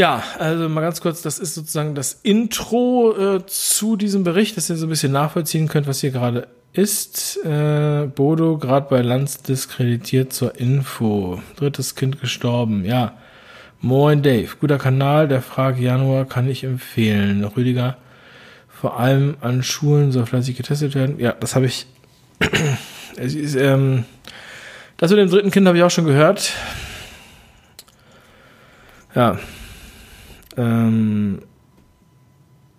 Ja, 0.00 0.22
also 0.38 0.66
mal 0.70 0.80
ganz 0.80 1.02
kurz, 1.02 1.20
das 1.20 1.38
ist 1.38 1.54
sozusagen 1.54 1.94
das 1.94 2.20
Intro 2.22 3.14
äh, 3.18 3.44
zu 3.44 3.96
diesem 3.96 4.24
Bericht, 4.24 4.56
dass 4.56 4.70
ihr 4.70 4.76
so 4.76 4.86
ein 4.86 4.88
bisschen 4.88 5.12
nachvollziehen 5.12 5.68
könnt, 5.68 5.86
was 5.86 6.00
hier 6.00 6.10
gerade 6.10 6.48
ist. 6.72 7.36
Äh, 7.44 8.06
Bodo 8.06 8.56
gerade 8.56 8.86
bei 8.88 9.02
Lanz 9.02 9.42
diskreditiert 9.42 10.32
zur 10.32 10.58
Info. 10.58 11.42
Drittes 11.56 11.96
Kind 11.96 12.18
gestorben. 12.18 12.86
Ja. 12.86 13.18
Moin 13.82 14.22
Dave, 14.22 14.48
guter 14.58 14.78
Kanal, 14.78 15.28
der 15.28 15.42
Frage 15.42 15.82
Januar 15.82 16.24
kann 16.24 16.48
ich 16.48 16.64
empfehlen. 16.64 17.44
Rüdiger, 17.44 17.98
vor 18.70 18.98
allem 18.98 19.36
an 19.42 19.62
Schulen 19.62 20.12
soll 20.12 20.24
fleißig 20.24 20.56
getestet 20.56 20.94
werden. 20.94 21.18
Ja, 21.18 21.32
das 21.32 21.54
habe 21.54 21.66
ich. 21.66 21.84
es 23.16 23.34
ist, 23.34 23.54
ähm, 23.54 24.06
das 24.96 25.10
mit 25.10 25.20
dem 25.20 25.28
dritten 25.28 25.50
Kind 25.50 25.66
habe 25.66 25.76
ich 25.76 25.84
auch 25.84 25.90
schon 25.90 26.06
gehört. 26.06 26.54
Ja, 29.14 29.38
ähm, 30.56 31.40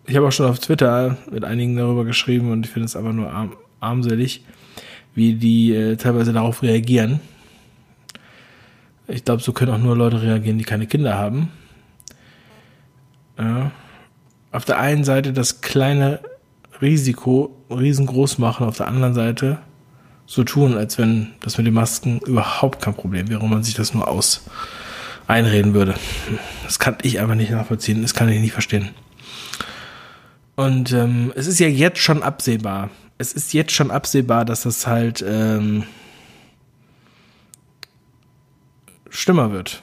ich 0.06 0.16
habe 0.16 0.28
auch 0.28 0.32
schon 0.32 0.48
auf 0.48 0.60
Twitter 0.60 1.18
mit 1.32 1.44
einigen 1.44 1.76
darüber 1.76 2.06
geschrieben 2.06 2.52
und 2.52 2.66
ich 2.66 2.72
finde 2.72 2.86
es 2.86 2.96
einfach 2.96 3.14
nur 3.14 3.32
arm, 3.32 3.56
armselig, 3.80 4.44
wie 5.14 5.34
die 5.34 5.74
äh, 5.74 5.96
teilweise 5.96 6.34
darauf 6.34 6.64
reagieren. 6.64 7.20
Ich 9.08 9.26
glaube, 9.26 9.42
so 9.42 9.54
können 9.54 9.74
auch 9.74 9.78
nur 9.78 9.96
Leute 9.96 10.22
reagieren, 10.22 10.58
die 10.58 10.64
keine 10.64 10.88
Kinder 10.88 11.18
haben. 11.18 11.50
Ja. 13.38 13.72
Auf 14.52 14.66
der 14.66 14.80
einen 14.80 15.04
Seite 15.04 15.34
das 15.34 15.62
kleine 15.62 16.20
Risiko 16.82 17.56
riesengroß 17.70 18.38
machen, 18.38 18.66
auf 18.66 18.78
der 18.78 18.88
anderen 18.88 19.14
Seite 19.14 19.60
so 20.26 20.44
tun, 20.44 20.78
als 20.78 20.98
wenn 20.98 21.28
das 21.42 21.58
mit 21.58 21.68
den 21.68 21.74
Masken 21.74 22.20
überhaupt 22.20 22.82
kein 22.82 22.94
Problem 22.94 23.30
wäre 23.30 23.42
und 23.42 23.50
man 23.50 23.64
sich 23.64 23.76
das 23.76 23.94
nur 23.94 24.08
aus 24.08 24.44
einreden 25.32 25.74
würde. 25.74 25.96
Das 26.64 26.80
kann 26.80 26.98
ich 27.02 27.20
einfach 27.20 27.36
nicht 27.36 27.52
nachvollziehen, 27.52 28.02
das 28.02 28.14
kann 28.14 28.30
ich 28.30 28.40
nicht 28.40 28.54
verstehen. 28.54 28.90
Und 30.56 30.92
ähm, 30.92 31.32
es 31.36 31.48
ist 31.48 31.60
ja 31.60 31.68
jetzt 31.68 32.00
schon 32.00 32.22
absehbar. 32.22 32.90
Es 33.18 33.34
ist 33.34 33.54
jetzt 33.54 33.72
schon 33.72 33.92
absehbar, 33.92 34.46
dass 34.46 34.64
das 34.64 34.88
halt 34.88 35.24
ähm, 35.28 35.84
schlimmer 39.10 39.52
wird. 39.52 39.82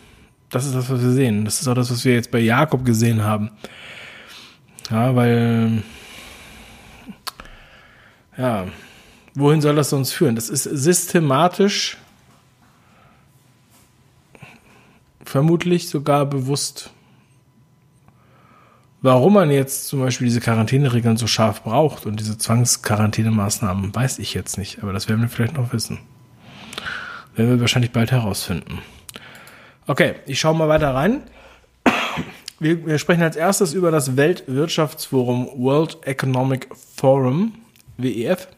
Das 0.50 0.66
ist 0.66 0.74
das, 0.74 0.88
was 0.90 1.02
wir 1.02 1.10
sehen. 1.10 1.44
Das 1.44 1.60
ist 1.60 1.68
auch 1.68 1.74
das, 1.74 1.90
was 1.90 2.04
wir 2.04 2.14
jetzt 2.14 2.30
bei 2.30 2.38
Jakob 2.38 2.84
gesehen 2.84 3.22
haben. 3.22 3.50
Ja, 4.90 5.14
weil 5.14 5.82
ja, 8.36 8.66
wohin 9.34 9.60
soll 9.60 9.74
das 9.74 9.92
uns 9.92 10.12
führen? 10.12 10.36
Das 10.36 10.48
ist 10.48 10.62
systematisch, 10.62 11.98
vermutlich 15.28 15.88
sogar 15.88 16.24
bewusst. 16.26 16.90
Warum 19.00 19.34
man 19.34 19.50
jetzt 19.50 19.86
zum 19.86 20.00
Beispiel 20.00 20.26
diese 20.26 20.40
Quarantäneregeln 20.40 21.16
so 21.16 21.26
scharf 21.26 21.62
braucht 21.62 22.06
und 22.06 22.18
diese 22.18 22.36
Zwangsquarantänemaßnahmen, 22.36 23.94
weiß 23.94 24.18
ich 24.18 24.34
jetzt 24.34 24.58
nicht, 24.58 24.82
aber 24.82 24.92
das 24.92 25.08
werden 25.08 25.20
wir 25.20 25.28
vielleicht 25.28 25.56
noch 25.56 25.72
wissen. 25.72 25.98
Werden 27.36 27.50
wir 27.50 27.60
wahrscheinlich 27.60 27.92
bald 27.92 28.10
herausfinden. 28.10 28.80
Okay, 29.86 30.14
ich 30.26 30.40
schaue 30.40 30.56
mal 30.56 30.68
weiter 30.68 30.94
rein. 30.94 31.22
Wir, 32.58 32.84
wir 32.86 32.98
sprechen 32.98 33.22
als 33.22 33.36
erstes 33.36 33.72
über 33.72 33.92
das 33.92 34.16
Weltwirtschaftsforum 34.16 35.48
World 35.54 35.98
Economic 36.04 36.68
Forum 36.96 37.52
WEF. 37.98 38.48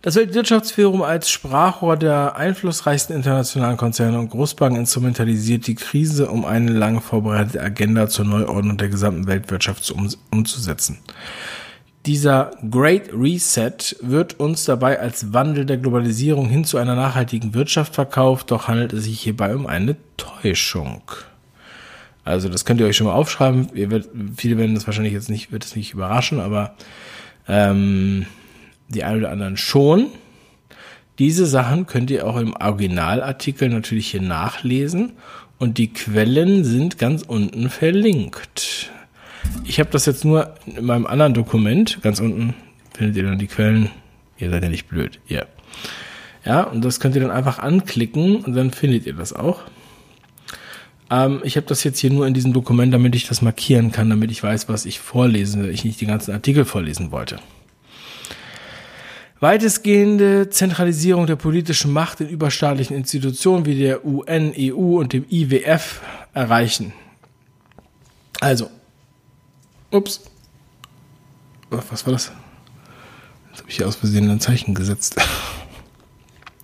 Das 0.00 0.14
Weltwirtschaftsforum 0.14 1.02
als 1.02 1.28
Sprachrohr 1.28 1.96
der 1.96 2.36
einflussreichsten 2.36 3.16
internationalen 3.16 3.76
Konzerne 3.76 4.18
und 4.20 4.30
Großbanken 4.30 4.78
instrumentalisiert 4.78 5.66
die 5.66 5.74
Krise, 5.74 6.28
um 6.28 6.44
eine 6.44 6.70
lange 6.70 7.00
vorbereitete 7.00 7.60
Agenda 7.60 8.08
zur 8.08 8.24
Neuordnung 8.24 8.76
der 8.76 8.88
gesamten 8.88 9.26
Weltwirtschaft 9.26 9.90
um, 9.90 10.08
umzusetzen. 10.30 10.98
Dieser 12.06 12.52
Great 12.70 13.10
Reset 13.12 13.96
wird 14.00 14.38
uns 14.38 14.64
dabei 14.64 15.00
als 15.00 15.32
Wandel 15.32 15.66
der 15.66 15.78
Globalisierung 15.78 16.48
hin 16.48 16.64
zu 16.64 16.78
einer 16.78 16.94
nachhaltigen 16.94 17.54
Wirtschaft 17.54 17.96
verkauft, 17.96 18.52
doch 18.52 18.68
handelt 18.68 18.92
es 18.92 19.04
sich 19.04 19.20
hierbei 19.20 19.54
um 19.54 19.66
eine 19.66 19.96
Täuschung. 20.16 21.02
Also 22.24 22.48
das 22.48 22.64
könnt 22.64 22.80
ihr 22.80 22.86
euch 22.86 22.96
schon 22.96 23.08
mal 23.08 23.14
aufschreiben. 23.14 23.70
Ihr 23.74 23.90
werdet, 23.90 24.10
viele 24.36 24.58
werden 24.58 24.76
das 24.76 24.86
wahrscheinlich 24.86 25.12
jetzt 25.12 25.28
nicht, 25.28 25.50
wird 25.50 25.64
es 25.64 25.74
nicht 25.74 25.92
überraschen, 25.92 26.38
aber 26.40 26.74
ähm, 27.48 28.26
die 28.88 29.04
einen 29.04 29.20
oder 29.20 29.30
anderen 29.30 29.56
schon. 29.56 30.06
Diese 31.18 31.46
Sachen 31.46 31.86
könnt 31.86 32.10
ihr 32.10 32.26
auch 32.26 32.36
im 32.36 32.54
Originalartikel 32.54 33.68
natürlich 33.68 34.08
hier 34.10 34.22
nachlesen 34.22 35.12
und 35.58 35.78
die 35.78 35.92
Quellen 35.92 36.64
sind 36.64 36.98
ganz 36.98 37.22
unten 37.22 37.70
verlinkt. 37.70 38.90
Ich 39.64 39.80
habe 39.80 39.90
das 39.90 40.06
jetzt 40.06 40.24
nur 40.24 40.54
in 40.66 40.84
meinem 40.84 41.06
anderen 41.06 41.34
Dokument, 41.34 41.98
ganz 42.02 42.20
unten 42.20 42.54
findet 42.96 43.16
ihr 43.16 43.24
dann 43.24 43.38
die 43.38 43.46
Quellen. 43.46 43.90
Ihr 44.38 44.50
seid 44.50 44.62
ja 44.62 44.68
nicht 44.68 44.88
blöd, 44.88 45.20
ihr. 45.28 45.46
Ja, 46.44 46.62
und 46.62 46.84
das 46.84 47.00
könnt 47.00 47.14
ihr 47.14 47.20
dann 47.20 47.30
einfach 47.30 47.58
anklicken 47.58 48.36
und 48.36 48.54
dann 48.54 48.70
findet 48.70 49.06
ihr 49.06 49.14
das 49.14 49.32
auch. 49.32 49.62
Ähm, 51.10 51.40
ich 51.44 51.56
habe 51.56 51.66
das 51.66 51.84
jetzt 51.84 51.98
hier 51.98 52.10
nur 52.10 52.26
in 52.26 52.34
diesem 52.34 52.52
Dokument, 52.52 52.92
damit 52.92 53.14
ich 53.14 53.26
das 53.26 53.42
markieren 53.42 53.92
kann, 53.92 54.10
damit 54.10 54.30
ich 54.30 54.42
weiß, 54.42 54.68
was 54.68 54.86
ich 54.86 55.00
vorlesen 55.00 55.62
will, 55.62 55.70
ich 55.70 55.84
nicht 55.84 56.00
den 56.00 56.08
ganzen 56.08 56.32
Artikel 56.32 56.64
vorlesen 56.64 57.10
wollte. 57.10 57.38
Weitestgehende 59.40 60.50
Zentralisierung 60.50 61.26
der 61.26 61.36
politischen 61.36 61.92
Macht 61.92 62.20
in 62.20 62.28
überstaatlichen 62.28 62.96
Institutionen 62.96 63.66
wie 63.66 63.78
der 63.78 64.04
UN, 64.04 64.52
EU 64.56 64.98
und 64.98 65.12
dem 65.12 65.24
IWF 65.30 66.00
erreichen. 66.34 66.92
Also, 68.40 68.70
ups, 69.90 70.22
was 71.70 72.04
war 72.06 72.12
das? 72.12 72.32
Jetzt 73.50 73.60
habe 73.60 73.70
ich 73.70 73.76
hier 73.76 73.88
aus 73.88 73.96
Versehen 73.96 74.30
ein 74.30 74.40
Zeichen 74.40 74.74
gesetzt. 74.74 75.16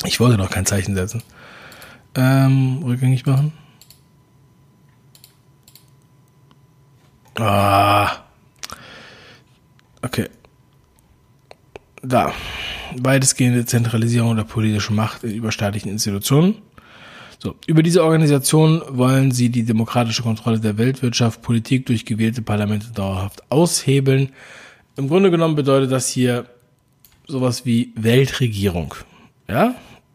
Ich 0.06 0.20
wollte 0.20 0.36
doch 0.36 0.50
kein 0.50 0.66
Zeichen 0.66 0.94
setzen. 0.94 1.22
Ähm, 2.14 2.82
rückgängig 2.84 3.24
machen. 3.24 3.54
Ah. 7.36 8.10
Okay. 10.02 10.28
Da. 12.02 12.34
Weitestgehende 12.98 13.64
Zentralisierung 13.64 14.36
der 14.36 14.44
politischen 14.44 14.96
Macht 14.96 15.24
in 15.24 15.34
überstaatlichen 15.34 15.90
Institutionen. 15.90 16.56
So, 17.38 17.54
über 17.66 17.82
diese 17.82 18.02
Organisation 18.02 18.82
wollen 18.88 19.30
sie 19.30 19.50
die 19.50 19.64
demokratische 19.64 20.22
Kontrolle 20.22 20.60
der 20.60 20.78
Weltwirtschaft, 20.78 21.42
Politik 21.42 21.86
durch 21.86 22.06
gewählte 22.06 22.42
Parlamente 22.42 22.92
dauerhaft 22.92 23.42
aushebeln. 23.50 24.30
Im 24.96 25.08
Grunde 25.08 25.30
genommen 25.30 25.54
bedeutet 25.54 25.92
das 25.92 26.08
hier 26.08 26.46
sowas 27.26 27.66
wie 27.66 27.92
Weltregierung. 27.96 28.94
Ja, 29.48 29.74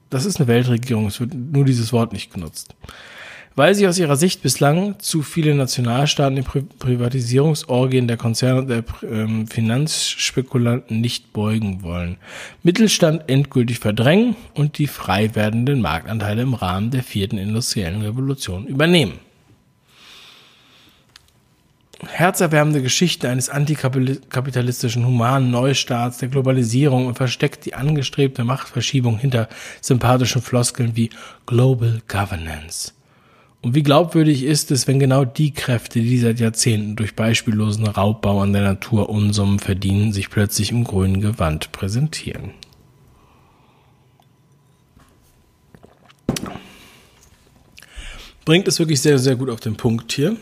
das 0.10 0.26
ist 0.26 0.40
eine 0.40 0.48
Weltregierung. 0.48 1.08
Es 1.08 1.20
wird 1.20 1.34
nur 1.34 1.66
dieses 1.66 1.94
Wort 1.94 2.14
nicht 2.14 2.34
genutzt 2.34 2.76
weil 3.60 3.76
sie 3.76 3.90
aus 3.90 4.00
ihrer 4.00 4.16
Sicht 4.16 4.42
bislang 4.42 4.98
zu 5.00 5.22
viele 5.22 5.54
Nationalstaaten 5.54 6.38
in 6.38 6.44
Pri 6.46 6.62
Privatisierungsorgien 6.62 8.08
der 8.08 8.16
Konzerne 8.16 8.62
und 8.62 8.70
der 8.70 8.86
ähm, 9.04 9.48
Finanzspekulanten 9.48 11.02
nicht 11.02 11.34
beugen 11.34 11.84
wollen, 11.84 12.16
Mittelstand 12.64 13.28
endgültig 13.28 13.80
verdrängen 13.80 14.38
und 14.54 14.78
die 14.78 14.88
frei 14.88 15.36
werdenden 15.36 15.82
Marktanteile 15.82 16.42
im 16.44 16.54
Rahmen 16.54 16.90
der 16.92 17.04
vierten 17.04 17.38
industriellen 17.38 18.02
Revolution 18.02 18.66
übernehmen. 18.66 19.20
Herzerwärmende 22.08 22.82
Geschichte 22.82 23.28
eines 23.28 23.50
antikapitalistischen 23.50 25.06
humanen 25.06 25.52
Neustaats, 25.52 26.20
der 26.20 26.30
Globalisierung 26.30 27.08
und 27.08 27.18
versteckt 27.18 27.66
die 27.66 27.74
angestrebte 27.74 28.46
Machtverschiebung 28.46 29.18
hinter 29.18 29.50
sympathischen 29.82 30.42
Floskeln 30.42 30.96
wie 30.96 31.10
Global 31.46 32.02
Governance. 32.08 32.94
Und 33.62 33.76
wie 33.76 33.84
glaubwürdig 33.84 34.44
ist 34.44 34.72
es, 34.72 34.88
wenn 34.88 35.00
genau 35.00 35.26
die 35.26 35.52
Kräfte, 35.52 36.00
die 36.00 36.18
seit 36.18 36.40
Jahrzehnten 36.40 36.96
durch 36.96 37.16
beispiellosen 37.16 37.86
Raubbau 37.88 38.42
an 38.42 38.54
der 38.54 38.62
Natur 38.62 39.10
Unsummen 39.10 39.60
verdienen, 39.60 40.14
sich 40.14 40.30
plötzlich 40.30 40.72
im 40.72 40.86
grünen 40.86 41.20
Gewand 41.20 41.74
präsentieren? 41.74 42.52
Bringt 48.46 48.68
es 48.68 48.80
wirklich 48.80 49.02
sehr, 49.02 49.20
sehr 49.20 49.36
gut 49.36 49.50
auf 49.50 49.60
den 49.60 49.76
Punkt 49.76 50.12
hier. 50.14 50.38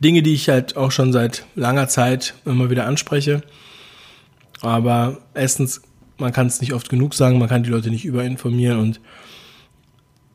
Dinge, 0.00 0.22
die 0.22 0.32
ich 0.32 0.48
halt 0.48 0.76
auch 0.76 0.90
schon 0.90 1.12
seit 1.12 1.44
langer 1.54 1.88
Zeit 1.88 2.34
immer 2.46 2.70
wieder 2.70 2.86
anspreche. 2.86 3.42
Aber 4.60 5.18
erstens, 5.34 5.82
man 6.16 6.32
kann 6.32 6.46
es 6.46 6.60
nicht 6.60 6.72
oft 6.72 6.88
genug 6.88 7.14
sagen, 7.14 7.38
man 7.38 7.48
kann 7.48 7.62
die 7.62 7.70
Leute 7.70 7.90
nicht 7.90 8.04
überinformieren 8.04 8.78
und 8.78 9.00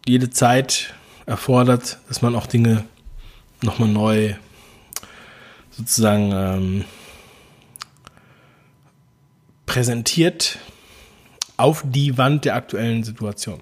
jede 0.08 0.30
Zeit 0.30 0.94
erfordert, 1.26 2.00
dass 2.08 2.22
man 2.22 2.36
auch 2.36 2.48
Dinge 2.48 2.84
nochmal 3.62 3.90
neu 3.90 4.34
sozusagen 5.72 6.32
ähm, 6.34 6.86
präsentiert 9.66 10.60
auf 11.58 11.84
die 11.86 12.18
Wand 12.18 12.46
der 12.46 12.56
aktuellen 12.56 13.04
Situation. 13.04 13.62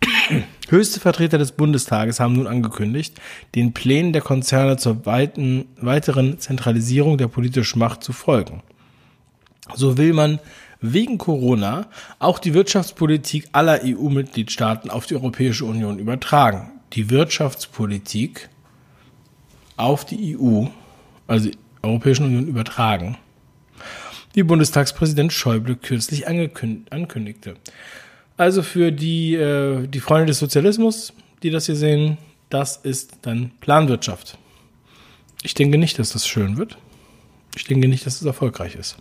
Höchste 0.68 1.00
Vertreter 1.00 1.38
des 1.38 1.52
Bundestages 1.52 2.20
haben 2.20 2.34
nun 2.34 2.46
angekündigt, 2.46 3.20
den 3.54 3.72
Plänen 3.72 4.12
der 4.12 4.22
Konzerne 4.22 4.76
zur 4.76 5.06
weiten, 5.06 5.66
weiteren 5.80 6.38
Zentralisierung 6.38 7.18
der 7.18 7.28
politischen 7.28 7.78
Macht 7.78 8.04
zu 8.04 8.12
folgen. 8.12 8.62
So 9.74 9.98
will 9.98 10.12
man 10.12 10.38
wegen 10.80 11.18
Corona 11.18 11.88
auch 12.18 12.38
die 12.38 12.54
Wirtschaftspolitik 12.54 13.48
aller 13.52 13.80
EU-Mitgliedstaaten 13.84 14.90
auf 14.90 15.06
die 15.06 15.14
Europäische 15.14 15.64
Union 15.64 15.98
übertragen. 15.98 16.70
Die 16.92 17.10
Wirtschaftspolitik 17.10 18.48
auf 19.76 20.04
die 20.04 20.36
EU, 20.38 20.66
also 21.26 21.50
die 21.50 21.58
Europäische 21.82 22.24
Union 22.24 22.46
übertragen, 22.46 23.18
wie 24.34 24.42
Bundestagspräsident 24.42 25.32
Schäuble 25.32 25.76
kürzlich 25.76 26.26
ankündigte. 26.28 27.56
Also 28.36 28.62
für 28.62 28.92
die, 28.92 29.34
äh, 29.34 29.86
die 29.86 30.00
Freunde 30.00 30.26
des 30.26 30.38
Sozialismus, 30.38 31.12
die 31.42 31.50
das 31.50 31.66
hier 31.66 31.76
sehen, 31.76 32.18
das 32.50 32.76
ist 32.76 33.18
dann 33.22 33.50
Planwirtschaft. 33.60 34.38
Ich 35.42 35.54
denke 35.54 35.78
nicht, 35.78 35.98
dass 35.98 36.10
das 36.10 36.26
schön 36.26 36.56
wird. 36.56 36.78
Ich 37.56 37.64
denke 37.64 37.88
nicht, 37.88 38.06
dass 38.06 38.20
es 38.20 38.26
erfolgreich 38.26 38.74
ist. 38.74 38.96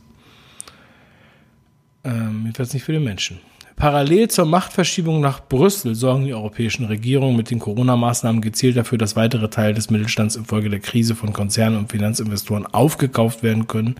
Ähm, 2.07 2.43
jedenfalls 2.43 2.73
nicht 2.73 2.83
für 2.83 2.93
den 2.93 3.03
Menschen. 3.03 3.39
Parallel 3.75 4.29
zur 4.29 4.45
Machtverschiebung 4.45 5.19
nach 5.19 5.45
Brüssel 5.45 5.93
sorgen 5.93 6.25
die 6.25 6.33
europäischen 6.33 6.85
Regierungen 6.85 7.35
mit 7.35 7.51
den 7.51 7.59
Corona-Maßnahmen 7.59 8.41
gezielt 8.41 8.77
dafür, 8.77 8.97
dass 8.97 9.15
weitere 9.15 9.49
Teile 9.49 9.73
des 9.73 9.91
Mittelstands 9.91 10.35
infolge 10.35 10.69
der 10.69 10.79
Krise 10.79 11.15
von 11.15 11.33
Konzernen 11.33 11.77
und 11.77 11.91
Finanzinvestoren 11.91 12.65
aufgekauft 12.65 13.43
werden 13.43 13.67
können. 13.67 13.95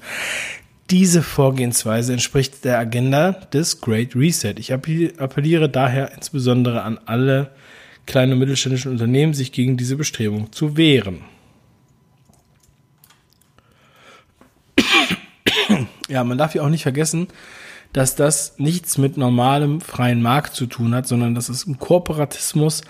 Diese 0.90 1.22
Vorgehensweise 1.22 2.14
entspricht 2.14 2.64
der 2.64 2.80
Agenda 2.80 3.34
des 3.34 3.82
Great 3.82 4.16
Reset. 4.16 4.56
Ich 4.58 4.74
appelliere 4.74 5.70
daher 5.70 6.14
insbesondere 6.14 6.82
an 6.84 6.98
alle 7.06 7.52
kleinen 8.06 8.34
und 8.34 8.40
mittelständischen 8.40 8.94
Unternehmen, 8.94 9.34
sich 9.34 9.52
gegen 9.52 9.76
diese 9.76 9.98
Bestrebung 9.98 10.52
zu 10.54 10.78
wehren. 10.78 11.20
Ja, 16.08 16.24
man 16.24 16.38
darf 16.38 16.56
ja 16.56 16.62
auch 16.62 16.70
nicht 16.70 16.84
vergessen, 16.84 17.28
dass 17.94 18.16
das 18.16 18.56
nichts 18.58 18.98
mit 18.98 19.18
normalem 19.18 19.82
freien 19.82 20.22
Markt 20.22 20.56
zu 20.56 20.66
tun 20.66 20.94
hat, 20.94 21.08
sondern 21.08 21.36
dass 21.36 21.50
es 21.50 21.66
ein 21.66 21.80
Kooperatismus, 21.80 22.82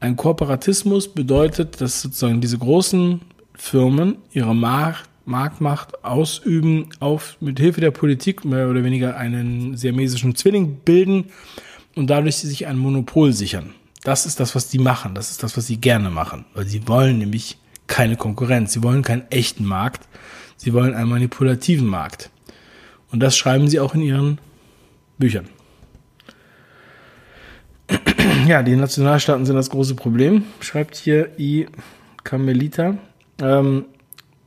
ein 0.00 0.16
Kooperatismus 0.16 1.12
bedeutet, 1.12 1.80
dass 1.80 2.02
sozusagen 2.02 2.40
diese 2.40 2.58
großen 2.58 3.20
Firmen 3.54 4.16
ihre 4.32 4.54
Markt, 4.54 5.08
Marktmacht 5.26 6.02
ausüben, 6.04 6.88
auf, 6.98 7.36
mit 7.40 7.60
Hilfe 7.60 7.80
der 7.80 7.90
Politik 7.90 8.44
mehr 8.44 8.68
oder 8.68 8.82
weniger 8.82 9.16
einen 9.16 9.76
siamesischen 9.76 10.34
Zwilling 10.34 10.76
bilden 10.84 11.26
und 11.94 12.08
dadurch 12.08 12.36
sich 12.36 12.66
ein 12.66 12.78
Monopol 12.78 13.32
sichern. 13.32 13.74
Das 14.02 14.24
ist 14.24 14.40
das, 14.40 14.54
was 14.54 14.68
die 14.68 14.78
machen. 14.78 15.14
Das 15.14 15.30
ist 15.30 15.42
das, 15.42 15.56
was 15.56 15.66
sie 15.66 15.76
gerne 15.76 16.10
machen. 16.10 16.46
Weil 16.54 16.66
sie 16.66 16.88
wollen 16.88 17.18
nämlich 17.18 17.58
keine 17.86 18.16
Konkurrenz. 18.16 18.72
Sie 18.72 18.82
wollen 18.82 19.02
keinen 19.02 19.30
echten 19.30 19.64
Markt. 19.64 20.08
Sie 20.56 20.72
wollen 20.72 20.94
einen 20.94 21.10
manipulativen 21.10 21.86
Markt. 21.86 22.30
Und 23.12 23.20
das 23.20 23.36
schreiben 23.36 23.68
sie 23.68 23.80
auch 23.80 23.94
in 23.94 24.02
ihren 24.02 24.38
Büchern. 25.18 25.48
Ja, 28.46 28.62
die 28.62 28.76
Nationalstaaten 28.76 29.44
sind 29.44 29.56
das 29.56 29.70
große 29.70 29.94
Problem, 29.94 30.44
schreibt 30.60 30.96
hier 30.96 31.30
I. 31.38 31.66
Camelita. 32.24 32.98
Ähm, 33.40 33.84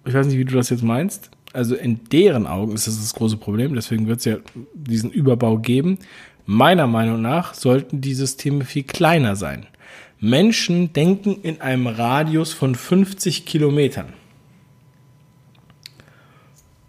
ich 0.05 0.13
weiß 0.13 0.27
nicht, 0.27 0.37
wie 0.37 0.45
du 0.45 0.55
das 0.55 0.69
jetzt 0.69 0.83
meinst. 0.83 1.29
Also 1.53 1.75
in 1.75 1.99
deren 2.11 2.47
Augen 2.47 2.73
ist 2.73 2.87
das 2.87 2.99
das 2.99 3.13
große 3.13 3.37
Problem, 3.37 3.75
deswegen 3.75 4.07
wird 4.07 4.19
es 4.19 4.25
ja 4.25 4.37
diesen 4.73 5.11
Überbau 5.11 5.57
geben. 5.57 5.99
Meiner 6.45 6.87
Meinung 6.87 7.21
nach 7.21 7.53
sollten 7.53 8.01
die 8.01 8.13
Systeme 8.13 8.65
viel 8.65 8.83
kleiner 8.83 9.35
sein. 9.35 9.67
Menschen 10.19 10.93
denken 10.93 11.37
in 11.43 11.61
einem 11.61 11.87
Radius 11.87 12.53
von 12.53 12.75
50 12.75 13.45
Kilometern. 13.45 14.13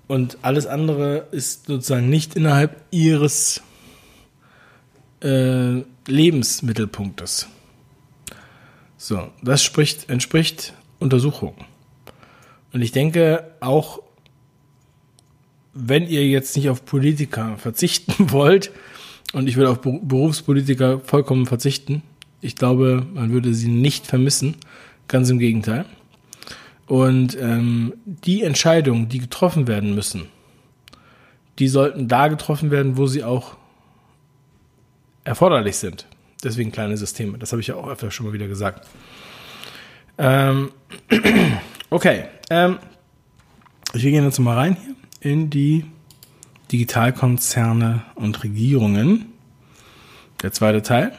Und 0.06 0.38
alles 0.42 0.66
andere 0.66 1.28
ist 1.30 1.66
sozusagen 1.66 2.08
nicht 2.08 2.36
innerhalb 2.36 2.82
ihres 2.90 3.62
äh, 5.22 5.82
Lebensmittelpunktes. 6.06 7.48
So, 8.96 9.28
das 9.42 9.62
spricht, 9.62 10.10
entspricht 10.10 10.74
Untersuchung. 10.98 11.54
Und 12.72 12.82
ich 12.82 12.92
denke, 12.92 13.52
auch 13.60 14.00
wenn 15.72 16.06
ihr 16.06 16.26
jetzt 16.26 16.56
nicht 16.56 16.68
auf 16.68 16.84
Politiker 16.84 17.56
verzichten 17.58 18.30
wollt, 18.30 18.70
und 19.32 19.48
ich 19.48 19.56
würde 19.56 19.70
auf 19.70 19.80
Berufspolitiker 19.80 21.00
vollkommen 21.00 21.46
verzichten, 21.46 22.02
ich 22.40 22.56
glaube, 22.56 23.06
man 23.14 23.32
würde 23.32 23.54
sie 23.54 23.68
nicht 23.68 24.06
vermissen, 24.06 24.56
ganz 25.08 25.30
im 25.30 25.38
Gegenteil. 25.38 25.86
Und 26.86 27.36
ähm, 27.40 27.94
die 28.04 28.42
Entscheidungen, 28.42 29.08
die 29.08 29.18
getroffen 29.18 29.66
werden 29.66 29.94
müssen, 29.94 30.26
die 31.58 31.68
sollten 31.68 32.08
da 32.08 32.28
getroffen 32.28 32.70
werden, 32.70 32.96
wo 32.96 33.06
sie 33.06 33.24
auch 33.24 33.56
erforderlich 35.24 35.76
sind. 35.76 36.06
Deswegen 36.42 36.72
kleine 36.72 36.96
Systeme. 36.96 37.38
Das 37.38 37.52
habe 37.52 37.60
ich 37.60 37.68
ja 37.68 37.76
auch 37.76 37.88
öfter 37.88 38.10
schon 38.10 38.26
mal 38.26 38.32
wieder 38.32 38.48
gesagt. 38.48 38.86
Ähm, 40.18 40.70
okay. 41.90 42.24
Ähm, 42.50 42.78
wir 43.92 44.10
gehen 44.10 44.24
jetzt 44.24 44.38
mal 44.38 44.56
rein 44.56 44.76
hier 44.76 45.32
in 45.32 45.48
die 45.48 45.86
Digitalkonzerne 46.70 48.02
und 48.14 48.42
Regierungen. 48.42 49.32
Der 50.42 50.52
zweite 50.52 50.82
Teil. 50.82 51.12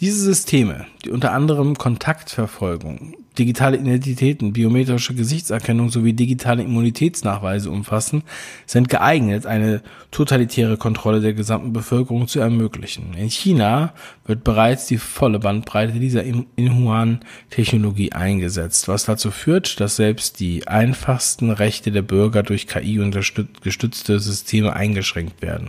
Diese 0.00 0.24
Systeme, 0.24 0.86
die 1.04 1.10
unter 1.10 1.32
anderem 1.32 1.76
Kontaktverfolgung, 1.76 3.16
digitale 3.36 3.76
Identitäten, 3.76 4.54
biometrische 4.54 5.14
Gesichtserkennung 5.14 5.90
sowie 5.90 6.14
digitale 6.14 6.62
Immunitätsnachweise 6.62 7.70
umfassen, 7.70 8.22
sind 8.64 8.88
geeignet, 8.88 9.44
eine 9.44 9.82
totalitäre 10.10 10.78
Kontrolle 10.78 11.20
der 11.20 11.34
gesamten 11.34 11.74
Bevölkerung 11.74 12.28
zu 12.28 12.40
ermöglichen. 12.40 13.12
In 13.12 13.28
China 13.28 13.92
wird 14.24 14.42
bereits 14.42 14.86
die 14.86 14.96
volle 14.96 15.38
Bandbreite 15.38 16.00
dieser 16.00 16.24
inhumanen 16.24 17.20
Technologie 17.50 18.12
eingesetzt, 18.12 18.88
was 18.88 19.04
dazu 19.04 19.30
führt, 19.30 19.80
dass 19.80 19.96
selbst 19.96 20.40
die 20.40 20.66
einfachsten 20.66 21.50
Rechte 21.50 21.92
der 21.92 22.02
Bürger 22.02 22.42
durch 22.42 22.66
KI 22.66 23.00
unterstützte 23.00 24.18
Systeme 24.18 24.72
eingeschränkt 24.72 25.42
werden. 25.42 25.68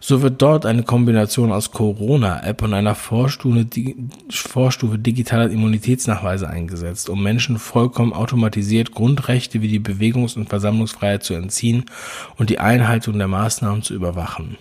So 0.00 0.22
wird 0.22 0.42
dort 0.42 0.66
eine 0.66 0.82
Kombination 0.82 1.52
aus 1.52 1.70
Corona-App 1.70 2.62
und 2.62 2.74
einer 2.74 2.94
Vorstufe, 2.94 3.66
Vorstufe 4.30 4.98
digitaler 4.98 5.50
Immunitätsnachweise 5.50 6.48
eingesetzt, 6.48 7.08
um 7.08 7.22
Menschen 7.22 7.58
vollkommen 7.58 8.12
automatisiert 8.12 8.92
Grundrechte 8.92 9.62
wie 9.62 9.68
die 9.68 9.80
Bewegungs- 9.80 10.36
und 10.36 10.48
Versammlungsfreiheit 10.48 11.22
zu 11.22 11.34
entziehen 11.34 11.84
und 12.36 12.50
die 12.50 12.58
Einhaltung 12.58 13.18
der 13.18 13.28
Maßnahmen 13.28 13.82
zu 13.82 13.94
überwachen. 13.94 14.56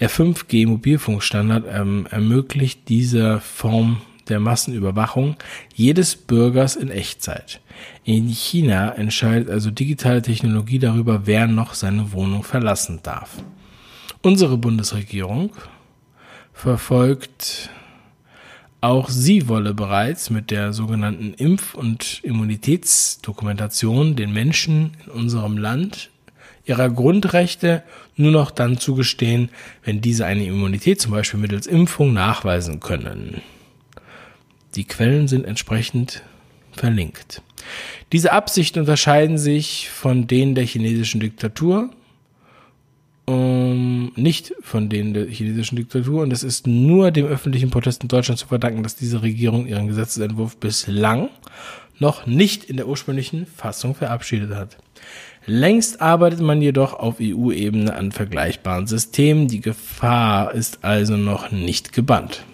Der 0.00 0.10
5G-Mobilfunkstandard 0.10 1.64
ähm, 1.70 2.06
ermöglicht 2.10 2.88
diese 2.88 3.40
Form 3.40 4.00
der 4.28 4.40
Massenüberwachung 4.40 5.36
jedes 5.74 6.16
Bürgers 6.16 6.76
in 6.76 6.90
Echtzeit. 6.90 7.60
In 8.04 8.28
China 8.28 8.92
entscheidet 8.92 9.50
also 9.50 9.70
digitale 9.70 10.22
Technologie 10.22 10.78
darüber, 10.78 11.26
wer 11.26 11.46
noch 11.46 11.74
seine 11.74 12.12
Wohnung 12.12 12.42
verlassen 12.42 13.00
darf. 13.02 13.30
Unsere 14.22 14.58
Bundesregierung 14.58 15.50
verfolgt 16.52 17.70
auch 18.82 19.08
sie 19.08 19.48
wolle 19.48 19.72
bereits 19.72 20.28
mit 20.28 20.50
der 20.50 20.74
sogenannten 20.74 21.32
Impf- 21.32 21.74
und 21.74 22.20
Immunitätsdokumentation 22.22 24.16
den 24.16 24.32
Menschen 24.34 24.92
in 25.06 25.12
unserem 25.12 25.56
Land 25.56 26.10
ihrer 26.66 26.90
Grundrechte 26.90 27.82
nur 28.16 28.30
noch 28.30 28.50
dann 28.50 28.78
zugestehen, 28.78 29.48
wenn 29.84 30.02
diese 30.02 30.26
eine 30.26 30.44
Immunität 30.44 31.00
zum 31.00 31.12
Beispiel 31.12 31.40
mittels 31.40 31.66
Impfung 31.66 32.12
nachweisen 32.12 32.78
können. 32.78 33.40
Die 34.74 34.84
Quellen 34.84 35.28
sind 35.28 35.46
entsprechend 35.46 36.22
verlinkt. 36.72 37.40
Diese 38.12 38.32
Absichten 38.32 38.80
unterscheiden 38.80 39.38
sich 39.38 39.88
von 39.88 40.26
denen 40.26 40.54
der 40.54 40.66
chinesischen 40.66 41.20
Diktatur, 41.20 41.90
um, 43.30 44.12
nicht 44.16 44.54
von 44.60 44.88
denen 44.88 45.14
der 45.14 45.26
chinesischen 45.26 45.76
Diktatur. 45.76 46.22
Und 46.22 46.32
es 46.32 46.42
ist 46.42 46.66
nur 46.66 47.10
dem 47.10 47.26
öffentlichen 47.26 47.70
Protest 47.70 48.02
in 48.02 48.08
Deutschland 48.08 48.38
zu 48.38 48.46
verdanken, 48.46 48.82
dass 48.82 48.96
diese 48.96 49.22
Regierung 49.22 49.66
ihren 49.66 49.86
Gesetzentwurf 49.86 50.56
bislang 50.56 51.28
noch 51.98 52.26
nicht 52.26 52.64
in 52.64 52.76
der 52.76 52.88
ursprünglichen 52.88 53.46
Fassung 53.46 53.94
verabschiedet 53.94 54.54
hat. 54.54 54.78
Längst 55.46 56.00
arbeitet 56.00 56.40
man 56.40 56.60
jedoch 56.60 56.94
auf 56.94 57.16
EU-Ebene 57.20 57.94
an 57.94 58.12
vergleichbaren 58.12 58.86
Systemen. 58.86 59.48
Die 59.48 59.60
Gefahr 59.60 60.52
ist 60.54 60.84
also 60.84 61.16
noch 61.16 61.50
nicht 61.50 61.92
gebannt. 61.92 62.44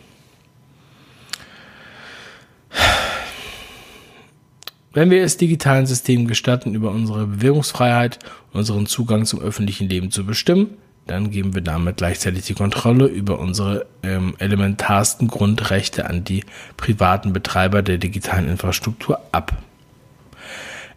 Wenn 4.96 5.11
wir 5.11 5.22
es 5.22 5.37
digitalen 5.37 5.85
Systemen 5.85 6.26
gestatten, 6.26 6.74
über 6.74 6.90
unsere 6.90 7.26
Bewegungsfreiheit 7.26 8.18
und 8.54 8.61
unseren 8.61 8.87
Zugang 8.87 9.26
zum 9.26 9.42
öffentlichen 9.42 9.90
Leben 9.90 10.11
zu 10.11 10.24
bestimmen, 10.24 10.70
dann 11.06 11.30
geben 11.30 11.54
wir 11.54 11.61
damit 11.61 11.98
gleichzeitig 11.98 12.46
die 12.46 12.54
Kontrolle 12.54 13.04
über 13.04 13.38
unsere 13.38 13.85
ähm, 14.02 14.37
elementarsten 14.38 15.28
Grundrechte 15.28 16.09
an 16.09 16.24
die 16.24 16.44
privaten 16.78 17.35
Betreiber 17.35 17.82
der 17.82 17.98
digitalen 17.98 18.48
Infrastruktur 18.48 19.20
ab. 19.32 19.59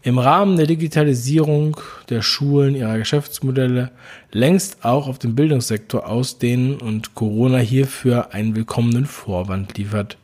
Im 0.01 0.17
Rahmen 0.17 0.55
der 0.55 0.67
Digitalisierung 0.67 1.75
der 2.07 2.21
Schulen, 2.21 2.75
ihrer 2.75 2.99
Geschäftsmodelle, 2.99 3.91
längst 4.31 4.85
auch 4.85 5.09
auf 5.09 5.19
den 5.19 5.35
Bildungssektor 5.35 6.07
ausdehnen 6.07 6.77
und 6.77 7.15
Corona 7.15 7.57
hierfür 7.57 8.33
einen 8.33 8.55
willkommenen 8.55 9.05
Vorwand 9.05 9.77
liefert, 9.77 10.15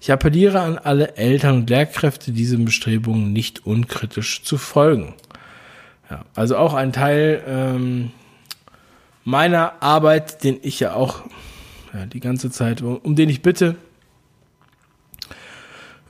ich 0.00 0.12
appelliere 0.12 0.60
an 0.60 0.78
alle 0.78 1.16
Eltern 1.16 1.56
und 1.56 1.70
Lehrkräfte, 1.70 2.32
diesen 2.32 2.64
Bestrebungen 2.64 3.32
nicht 3.32 3.66
unkritisch 3.66 4.42
zu 4.42 4.58
folgen. 4.58 5.14
Ja, 6.10 6.24
also 6.34 6.56
auch 6.56 6.74
ein 6.74 6.92
Teil 6.92 7.42
ähm, 7.46 8.10
meiner 9.24 9.82
Arbeit, 9.82 10.42
den 10.42 10.58
ich 10.62 10.80
ja 10.80 10.94
auch 10.94 11.22
ja, 11.92 12.06
die 12.06 12.20
ganze 12.20 12.50
Zeit, 12.50 12.82
um, 12.82 12.96
um 12.96 13.14
den 13.14 13.28
ich 13.28 13.42
bitte. 13.42 13.76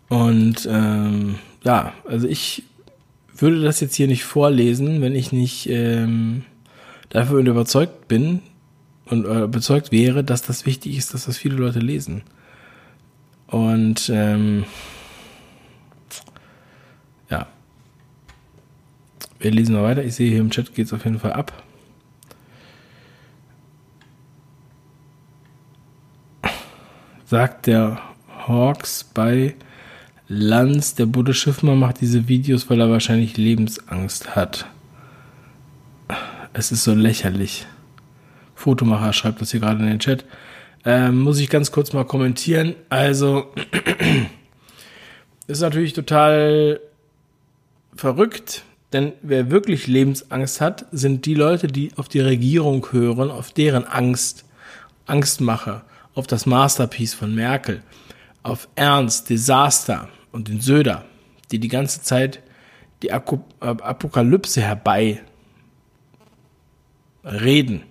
Und 0.09 0.68
ähm, 0.71 1.38
ja, 1.64 1.92
also 2.07 2.29
ich 2.29 2.62
würde 3.37 3.61
das 3.62 3.81
jetzt 3.81 3.94
hier 3.94 4.07
nicht 4.07 4.25
vorlesen, 4.25 5.01
wenn 5.01 5.14
ich 5.14 5.33
nicht 5.33 5.68
ähm, 5.68 6.44
dafür 7.09 7.38
überzeugt 7.38 8.09
bin 8.09 8.40
und 9.07 9.27
äh, 9.27 9.42
überzeugt 9.44 9.92
wäre, 9.92 10.25
dass 10.25 10.42
das 10.42 10.66
wichtig 10.66 10.97
ist, 10.97 11.14
dass 11.14 11.27
das 11.27 11.37
viele 11.37 11.57
Leute 11.57 11.79
lesen. 11.79 12.23
Und 13.48 14.11
ähm, 14.11 14.64
ja, 17.30 17.46
wir 19.40 19.50
lesen 19.50 19.74
mal 19.74 19.82
weiter. 19.82 20.04
Ich 20.04 20.14
sehe 20.14 20.30
hier 20.30 20.40
im 20.40 20.50
Chat 20.50 20.74
geht 20.74 20.87
es 20.87 20.92
auf 20.92 21.04
jeden 21.04 21.18
Fall 21.18 21.32
ab. 21.32 21.52
Sagt 27.24 27.66
der 27.66 28.00
Hawks 28.46 29.04
bei 29.04 29.54
Lanz, 30.28 30.94
der 30.94 31.06
Bude 31.06 31.32
Schiffmann 31.32 31.78
macht 31.78 32.00
diese 32.00 32.28
Videos, 32.28 32.68
weil 32.68 32.80
er 32.80 32.90
wahrscheinlich 32.90 33.37
Lebensangst 33.38 34.37
hat. 34.37 34.66
Es 36.52 36.70
ist 36.70 36.84
so 36.84 36.94
lächerlich. 36.94 37.66
Fotomacher 38.54 39.12
schreibt 39.12 39.40
das 39.40 39.52
hier 39.52 39.61
gerade 39.61 39.80
in 39.80 39.87
den 39.87 39.98
Chat. 40.00 40.24
Ähm, 40.84 41.20
muss 41.20 41.38
ich 41.38 41.50
ganz 41.50 41.72
kurz 41.72 41.92
mal 41.92 42.04
kommentieren. 42.04 42.74
Also, 42.88 43.52
ist 45.46 45.60
natürlich 45.60 45.92
total 45.92 46.80
verrückt, 47.94 48.62
denn 48.92 49.12
wer 49.22 49.50
wirklich 49.50 49.86
Lebensangst 49.86 50.60
hat, 50.60 50.86
sind 50.92 51.26
die 51.26 51.34
Leute, 51.34 51.66
die 51.66 51.90
auf 51.96 52.08
die 52.08 52.20
Regierung 52.20 52.86
hören, 52.92 53.30
auf 53.30 53.50
deren 53.50 53.84
Angst, 53.84 54.44
Angstmache, 55.06 55.82
auf 56.14 56.26
das 56.26 56.46
Masterpiece 56.46 57.14
von 57.14 57.34
Merkel, 57.34 57.82
auf 58.42 58.68
Ernst, 58.76 59.30
Desaster 59.30 60.08
und 60.32 60.48
den 60.48 60.60
Söder, 60.60 61.04
die 61.50 61.58
die 61.58 61.68
ganze 61.68 62.02
Zeit 62.02 62.40
die 63.02 63.12
Apokalypse 63.12 64.60
herbei 64.60 65.22
reden. 67.24 67.82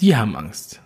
Die 0.00 0.14
haben 0.14 0.36
Angst. 0.36 0.80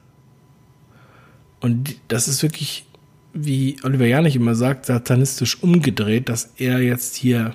Und 1.60 1.96
das 2.08 2.26
ist 2.26 2.42
wirklich, 2.42 2.86
wie 3.32 3.76
Oliver 3.84 4.06
Janich 4.06 4.36
immer 4.36 4.54
sagt, 4.54 4.86
satanistisch 4.86 5.62
umgedreht, 5.62 6.28
dass 6.28 6.54
er 6.56 6.80
jetzt 6.80 7.16
hier 7.16 7.54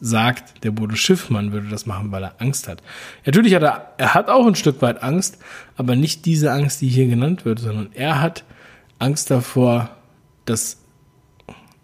sagt, 0.00 0.64
der 0.64 0.70
Bodo 0.70 0.96
Schiffmann 0.96 1.52
würde 1.52 1.68
das 1.68 1.86
machen, 1.86 2.10
weil 2.10 2.24
er 2.24 2.40
Angst 2.40 2.68
hat. 2.68 2.82
Natürlich 3.24 3.54
hat 3.54 3.62
er, 3.62 3.94
er 3.96 4.14
hat 4.14 4.28
auch 4.28 4.46
ein 4.46 4.54
Stück 4.54 4.82
weit 4.82 5.02
Angst, 5.02 5.38
aber 5.76 5.94
nicht 5.94 6.24
diese 6.26 6.52
Angst, 6.52 6.80
die 6.80 6.88
hier 6.88 7.06
genannt 7.06 7.44
wird, 7.44 7.60
sondern 7.60 7.90
er 7.94 8.20
hat 8.20 8.44
Angst 8.98 9.30
davor, 9.30 9.90
dass 10.46 10.78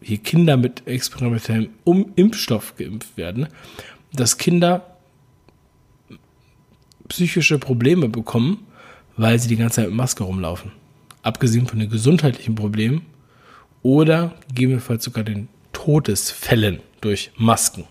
hier 0.02 0.18
Kinder 0.18 0.56
mit 0.56 0.86
experimentellem 0.86 1.70
um 1.84 2.12
Impfstoff 2.16 2.76
geimpft 2.76 3.16
werden, 3.16 3.48
dass 4.12 4.38
Kinder 4.38 4.96
psychische 7.08 7.58
Probleme 7.58 8.08
bekommen, 8.08 8.66
weil 9.16 9.38
sie 9.38 9.48
die 9.48 9.56
ganze 9.56 9.76
Zeit 9.76 9.86
mit 9.86 9.96
Maske 9.96 10.24
rumlaufen 10.24 10.72
abgesehen 11.22 11.66
von 11.66 11.78
den 11.78 11.90
gesundheitlichen 11.90 12.54
Problemen 12.54 13.06
oder 13.82 14.34
gegebenenfalls 14.48 15.04
sogar 15.04 15.24
den 15.24 15.48
Todesfällen 15.72 16.80
durch 17.00 17.30
Masken. 17.36 17.84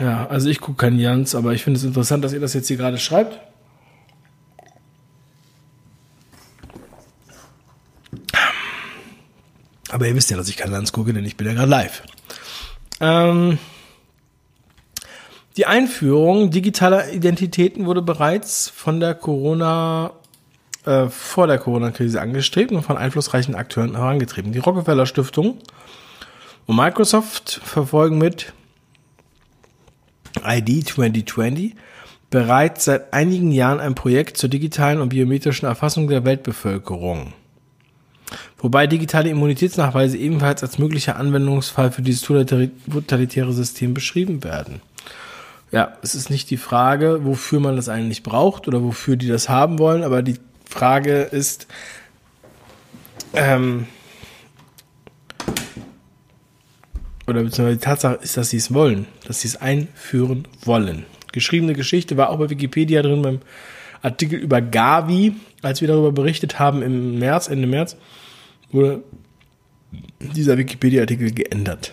Ja, 0.00 0.26
also 0.28 0.48
ich 0.48 0.60
gucke 0.60 0.76
keinen 0.76 0.98
Jans, 0.98 1.34
aber 1.34 1.54
ich 1.54 1.64
finde 1.64 1.78
es 1.78 1.84
interessant, 1.84 2.24
dass 2.24 2.32
ihr 2.32 2.40
das 2.40 2.54
jetzt 2.54 2.68
hier 2.68 2.76
gerade 2.76 2.98
schreibt. 2.98 3.40
Aber 9.90 10.06
ihr 10.06 10.14
wisst 10.14 10.30
ja, 10.30 10.36
dass 10.36 10.48
ich 10.48 10.56
keinen 10.56 10.72
Lanz 10.72 10.92
gucke, 10.92 11.12
denn 11.12 11.24
ich 11.24 11.36
bin 11.36 11.46
ja 11.46 11.54
gerade 11.54 11.70
live. 11.70 12.02
Ähm, 13.00 13.58
die 15.58 15.66
Einführung 15.66 16.52
digitaler 16.52 17.12
Identitäten 17.12 17.84
wurde 17.84 18.00
bereits 18.00 18.68
von 18.68 19.00
der 19.00 19.14
Corona 19.14 20.12
äh, 20.86 21.08
vor 21.08 21.48
der 21.48 21.58
Corona-Krise 21.58 22.20
angestrebt 22.20 22.70
und 22.70 22.82
von 22.82 22.96
einflussreichen 22.96 23.56
Akteuren 23.56 23.96
herangetrieben. 23.96 24.52
Die 24.52 24.60
Rockefeller 24.60 25.04
Stiftung 25.04 25.58
und 26.66 26.76
Microsoft 26.76 27.60
verfolgen 27.64 28.18
mit 28.18 28.52
ID 30.46 30.86
2020 30.86 31.74
bereits 32.30 32.84
seit 32.84 33.12
einigen 33.12 33.50
Jahren 33.50 33.80
ein 33.80 33.96
Projekt 33.96 34.36
zur 34.36 34.50
digitalen 34.50 35.00
und 35.00 35.08
biometrischen 35.08 35.66
Erfassung 35.66 36.06
der 36.06 36.24
Weltbevölkerung. 36.24 37.32
Wobei 38.58 38.86
digitale 38.86 39.30
Immunitätsnachweise 39.30 40.18
ebenfalls 40.18 40.62
als 40.62 40.78
möglicher 40.78 41.16
Anwendungsfall 41.16 41.90
für 41.90 42.02
dieses 42.02 42.22
totalitäre 42.22 43.52
System 43.52 43.92
beschrieben 43.92 44.44
werden. 44.44 44.82
Ja, 45.70 45.96
es 46.02 46.14
ist 46.14 46.30
nicht 46.30 46.50
die 46.50 46.56
Frage, 46.56 47.24
wofür 47.24 47.60
man 47.60 47.76
das 47.76 47.88
eigentlich 47.88 48.22
braucht 48.22 48.68
oder 48.68 48.82
wofür 48.82 49.16
die 49.16 49.28
das 49.28 49.48
haben 49.48 49.78
wollen, 49.78 50.02
aber 50.02 50.22
die 50.22 50.36
Frage 50.64 51.22
ist, 51.22 51.66
ähm, 53.34 53.86
oder 57.26 57.42
beziehungsweise 57.42 57.76
die 57.76 57.84
Tatsache 57.84 58.18
ist, 58.22 58.36
dass 58.38 58.50
sie 58.50 58.56
es 58.56 58.72
wollen, 58.72 59.06
dass 59.26 59.42
sie 59.42 59.48
es 59.48 59.56
einführen 59.56 60.48
wollen. 60.64 61.04
Geschriebene 61.32 61.74
Geschichte 61.74 62.16
war 62.16 62.30
auch 62.30 62.38
bei 62.38 62.48
Wikipedia 62.48 63.02
drin 63.02 63.20
beim 63.20 63.40
Artikel 64.00 64.38
über 64.38 64.62
Gavi, 64.62 65.34
als 65.60 65.82
wir 65.82 65.88
darüber 65.88 66.12
berichtet 66.12 66.58
haben 66.58 66.80
im 66.82 67.18
März, 67.18 67.48
Ende 67.48 67.66
März, 67.66 67.96
wurde 68.72 69.02
dieser 70.20 70.56
Wikipedia-Artikel 70.56 71.30
geändert. 71.32 71.92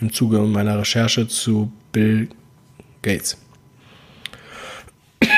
Im 0.00 0.12
Zuge 0.12 0.38
meiner 0.40 0.78
Recherche 0.78 1.28
zu 1.28 1.72
Bill 1.92 2.28
Gates. 3.02 3.36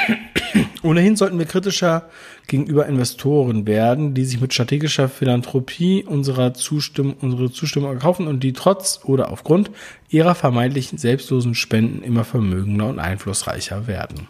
Ohnehin 0.82 1.16
sollten 1.16 1.38
wir 1.38 1.46
kritischer 1.46 2.08
gegenüber 2.46 2.86
Investoren 2.86 3.66
werden, 3.66 4.14
die 4.14 4.24
sich 4.24 4.40
mit 4.40 4.52
strategischer 4.52 5.08
Philanthropie 5.08 6.04
unserer 6.04 6.52
Zustimmung, 6.54 7.14
unsere 7.20 7.50
Zustimmung 7.50 7.92
erkaufen 7.92 8.26
und 8.26 8.40
die 8.40 8.52
trotz 8.52 9.00
oder 9.04 9.30
aufgrund 9.30 9.70
ihrer 10.08 10.34
vermeintlichen 10.34 10.98
selbstlosen 10.98 11.54
Spenden 11.54 12.02
immer 12.02 12.24
vermögender 12.24 12.88
und 12.88 12.98
einflussreicher 12.98 13.86
werden. 13.86 14.26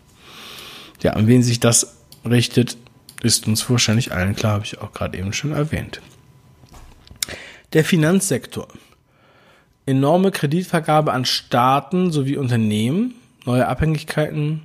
Ja, 1.03 1.13
an 1.13 1.27
wen 1.27 1.43
sich 1.43 1.61
das 1.61 1.97
richtet, 2.29 2.77
ist 3.23 3.47
uns 3.47 3.69
wahrscheinlich 3.71 4.13
allen 4.13 4.37
klar, 4.37 4.53
habe 4.53 4.65
ich 4.65 4.81
auch 4.81 4.93
gerade 4.93 5.19
eben 5.19 5.33
schon 5.33 5.53
erwähnt. 5.53 6.01
Der 7.73 7.85
Finanzsektor. 7.85 8.69
Enorme 9.87 10.31
Kreditvergabe 10.31 11.13
an 11.13 11.25
Staaten 11.25 12.13
sowie 12.13 12.37
Unternehmen 12.37 13.15
neue 13.45 13.67
Abhängigkeiten 13.67 14.63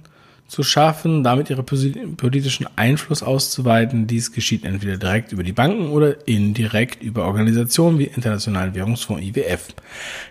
zu 0.47 0.61
schaffen, 0.61 1.23
damit 1.23 1.49
ihre 1.49 1.63
politischen 1.63 2.67
Einfluss 2.75 3.23
auszuweiten. 3.23 4.05
Dies 4.05 4.31
geschieht 4.31 4.63
entweder 4.63 4.97
direkt 4.97 5.31
über 5.31 5.43
die 5.43 5.53
Banken 5.53 5.89
oder 5.89 6.27
indirekt 6.27 7.01
über 7.01 7.25
Organisationen 7.25 7.97
wie 7.97 8.03
Internationalen 8.05 8.75
Währungsfonds 8.75 9.23
IWF. 9.23 9.69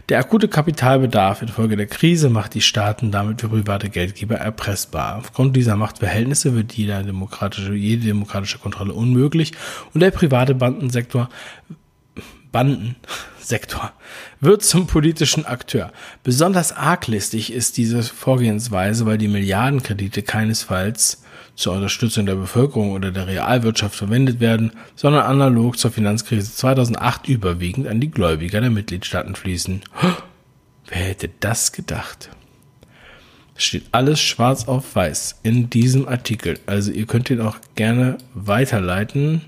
Der 0.08 0.20
akute 0.20 0.46
Kapitalbedarf 0.46 1.42
infolge 1.42 1.76
der 1.76 1.86
Krise 1.86 2.30
macht 2.30 2.54
die 2.54 2.60
Staaten 2.60 3.10
damit 3.10 3.40
für 3.40 3.48
private 3.48 3.88
Geldgeber 3.88 4.36
erpressbar. 4.36 5.16
Aufgrund 5.18 5.56
dieser 5.56 5.74
Machtverhältnisse 5.74 6.54
wird 6.54 6.74
jede 6.74 7.02
demokratische, 7.02 7.74
jede 7.74 8.06
demokratische 8.06 8.58
Kontrolle 8.58 8.92
unmöglich 8.92 9.52
und 9.94 10.00
der 10.00 10.12
private 10.12 10.54
Bandensektor 10.54 11.28
Bandensektor 12.54 13.92
wird 14.40 14.62
zum 14.62 14.86
politischen 14.86 15.44
Akteur. 15.44 15.92
Besonders 16.22 16.70
arglistig 16.70 17.52
ist 17.52 17.76
diese 17.76 18.04
Vorgehensweise, 18.04 19.06
weil 19.06 19.18
die 19.18 19.26
Milliardenkredite 19.26 20.22
keinesfalls 20.22 21.24
zur 21.56 21.72
Unterstützung 21.72 22.26
der 22.26 22.36
Bevölkerung 22.36 22.92
oder 22.92 23.10
der 23.10 23.26
Realwirtschaft 23.26 23.96
verwendet 23.96 24.38
werden, 24.38 24.70
sondern 24.94 25.24
analog 25.24 25.78
zur 25.78 25.90
Finanzkrise 25.90 26.54
2008 26.54 27.28
überwiegend 27.28 27.88
an 27.88 28.00
die 28.00 28.12
Gläubiger 28.12 28.60
der 28.60 28.70
Mitgliedstaaten 28.70 29.34
fließen. 29.34 29.82
Wer 30.86 30.98
hätte 30.98 31.30
das 31.40 31.72
gedacht? 31.72 32.30
Es 33.56 33.64
steht 33.64 33.86
alles 33.90 34.20
schwarz 34.20 34.68
auf 34.68 34.94
weiß 34.94 35.40
in 35.42 35.70
diesem 35.70 36.06
Artikel. 36.06 36.60
Also 36.66 36.92
ihr 36.92 37.06
könnt 37.06 37.30
ihn 37.30 37.40
auch 37.40 37.56
gerne 37.74 38.18
weiterleiten 38.32 39.42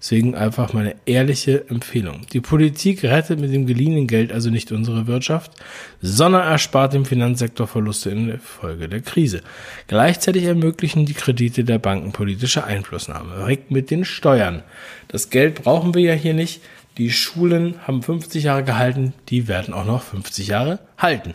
Deswegen 0.00 0.36
einfach 0.36 0.72
meine 0.72 0.94
ehrliche 1.06 1.68
Empfehlung. 1.68 2.24
Die 2.32 2.40
Politik 2.40 3.02
rettet 3.02 3.40
mit 3.40 3.52
dem 3.52 3.66
geliehenen 3.66 4.06
Geld 4.06 4.32
also 4.32 4.48
nicht 4.48 4.70
unsere 4.70 5.08
Wirtschaft, 5.08 5.52
sondern 6.00 6.46
erspart 6.46 6.92
dem 6.92 7.04
Finanzsektor 7.04 7.66
Verluste 7.66 8.10
in 8.10 8.38
Folge 8.38 8.88
der 8.88 9.00
Krise. 9.00 9.40
Gleichzeitig 9.88 10.44
ermöglichen 10.44 11.04
die 11.04 11.14
Kredite 11.14 11.64
der 11.64 11.78
Banken 11.80 12.12
politische 12.12 12.62
Einflussnahme. 12.62 13.48
Weg 13.48 13.72
mit 13.72 13.90
den 13.90 14.04
Steuern. 14.04 14.62
Das 15.08 15.30
Geld 15.30 15.64
brauchen 15.64 15.94
wir 15.94 16.02
ja 16.02 16.14
hier 16.14 16.34
nicht. 16.34 16.62
Die 16.98 17.12
Schulen 17.12 17.76
haben 17.86 18.02
50 18.02 18.42
Jahre 18.42 18.64
gehalten, 18.64 19.14
die 19.28 19.46
werden 19.46 19.72
auch 19.72 19.84
noch 19.84 20.02
50 20.02 20.48
Jahre 20.48 20.80
halten. 20.98 21.32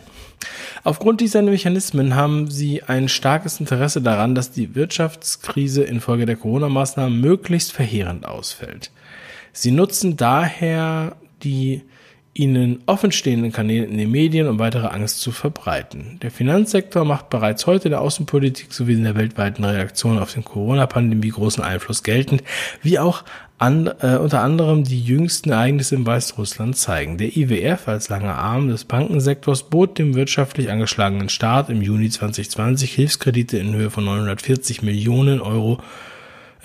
Aufgrund 0.82 1.22
dieser 1.22 1.40
Mechanismen 1.40 2.14
haben 2.14 2.50
sie 2.50 2.82
ein 2.82 3.08
starkes 3.08 3.60
Interesse 3.60 4.02
daran, 4.02 4.34
dass 4.34 4.50
die 4.50 4.74
Wirtschaftskrise 4.74 5.82
infolge 5.82 6.26
der 6.26 6.36
Corona-Maßnahmen 6.36 7.18
möglichst 7.18 7.72
verheerend 7.72 8.26
ausfällt. 8.26 8.90
Sie 9.52 9.70
nutzen 9.70 10.18
daher 10.18 11.16
die 11.42 11.82
ihnen 12.34 12.82
offenstehenden 12.86 13.52
Kanälen 13.52 13.90
in 13.90 13.98
den 13.98 14.10
Medien, 14.10 14.48
um 14.48 14.58
weitere 14.58 14.88
Angst 14.88 15.20
zu 15.20 15.30
verbreiten. 15.30 16.18
Der 16.20 16.32
Finanzsektor 16.32 17.04
macht 17.04 17.30
bereits 17.30 17.66
heute 17.66 17.84
in 17.84 17.92
der 17.92 18.00
Außenpolitik 18.00 18.72
sowie 18.72 18.94
in 18.94 19.04
der 19.04 19.14
weltweiten 19.14 19.64
Reaktion 19.64 20.18
auf 20.18 20.34
den 20.34 20.44
Corona-Pandemie 20.44 21.28
großen 21.28 21.62
Einfluss 21.62 22.02
geltend, 22.02 22.42
wie 22.82 22.98
auch 22.98 23.22
an, 23.58 23.90
äh, 24.00 24.16
unter 24.16 24.40
anderem 24.40 24.84
die 24.84 25.00
jüngsten 25.00 25.50
Ereignisse 25.50 25.94
in 25.94 26.06
Weißrussland 26.06 26.76
zeigen. 26.76 27.18
Der 27.18 27.36
IWF 27.36 27.86
als 27.88 28.08
langer 28.08 28.36
Arm 28.36 28.68
des 28.68 28.84
Bankensektors 28.84 29.64
bot 29.64 29.98
dem 29.98 30.14
wirtschaftlich 30.14 30.70
angeschlagenen 30.70 31.28
Staat 31.28 31.70
im 31.70 31.80
Juni 31.80 32.10
2020 32.10 32.92
Hilfskredite 32.92 33.58
in 33.58 33.74
Höhe 33.74 33.90
von 33.90 34.04
940 34.04 34.82
Millionen 34.82 35.40
Euro 35.40 35.80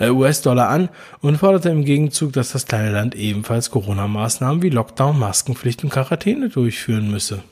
äh, 0.00 0.10
US-Dollar 0.10 0.68
an 0.68 0.88
und 1.20 1.38
forderte 1.38 1.68
im 1.68 1.84
Gegenzug, 1.84 2.32
dass 2.32 2.52
das 2.52 2.66
kleine 2.66 2.90
Land 2.90 3.14
ebenfalls 3.14 3.70
Corona-Maßnahmen 3.70 4.62
wie 4.62 4.70
Lockdown, 4.70 5.18
Maskenpflicht 5.18 5.84
und 5.84 5.90
Quarantäne 5.90 6.48
durchführen 6.48 7.10
müsse. 7.10 7.42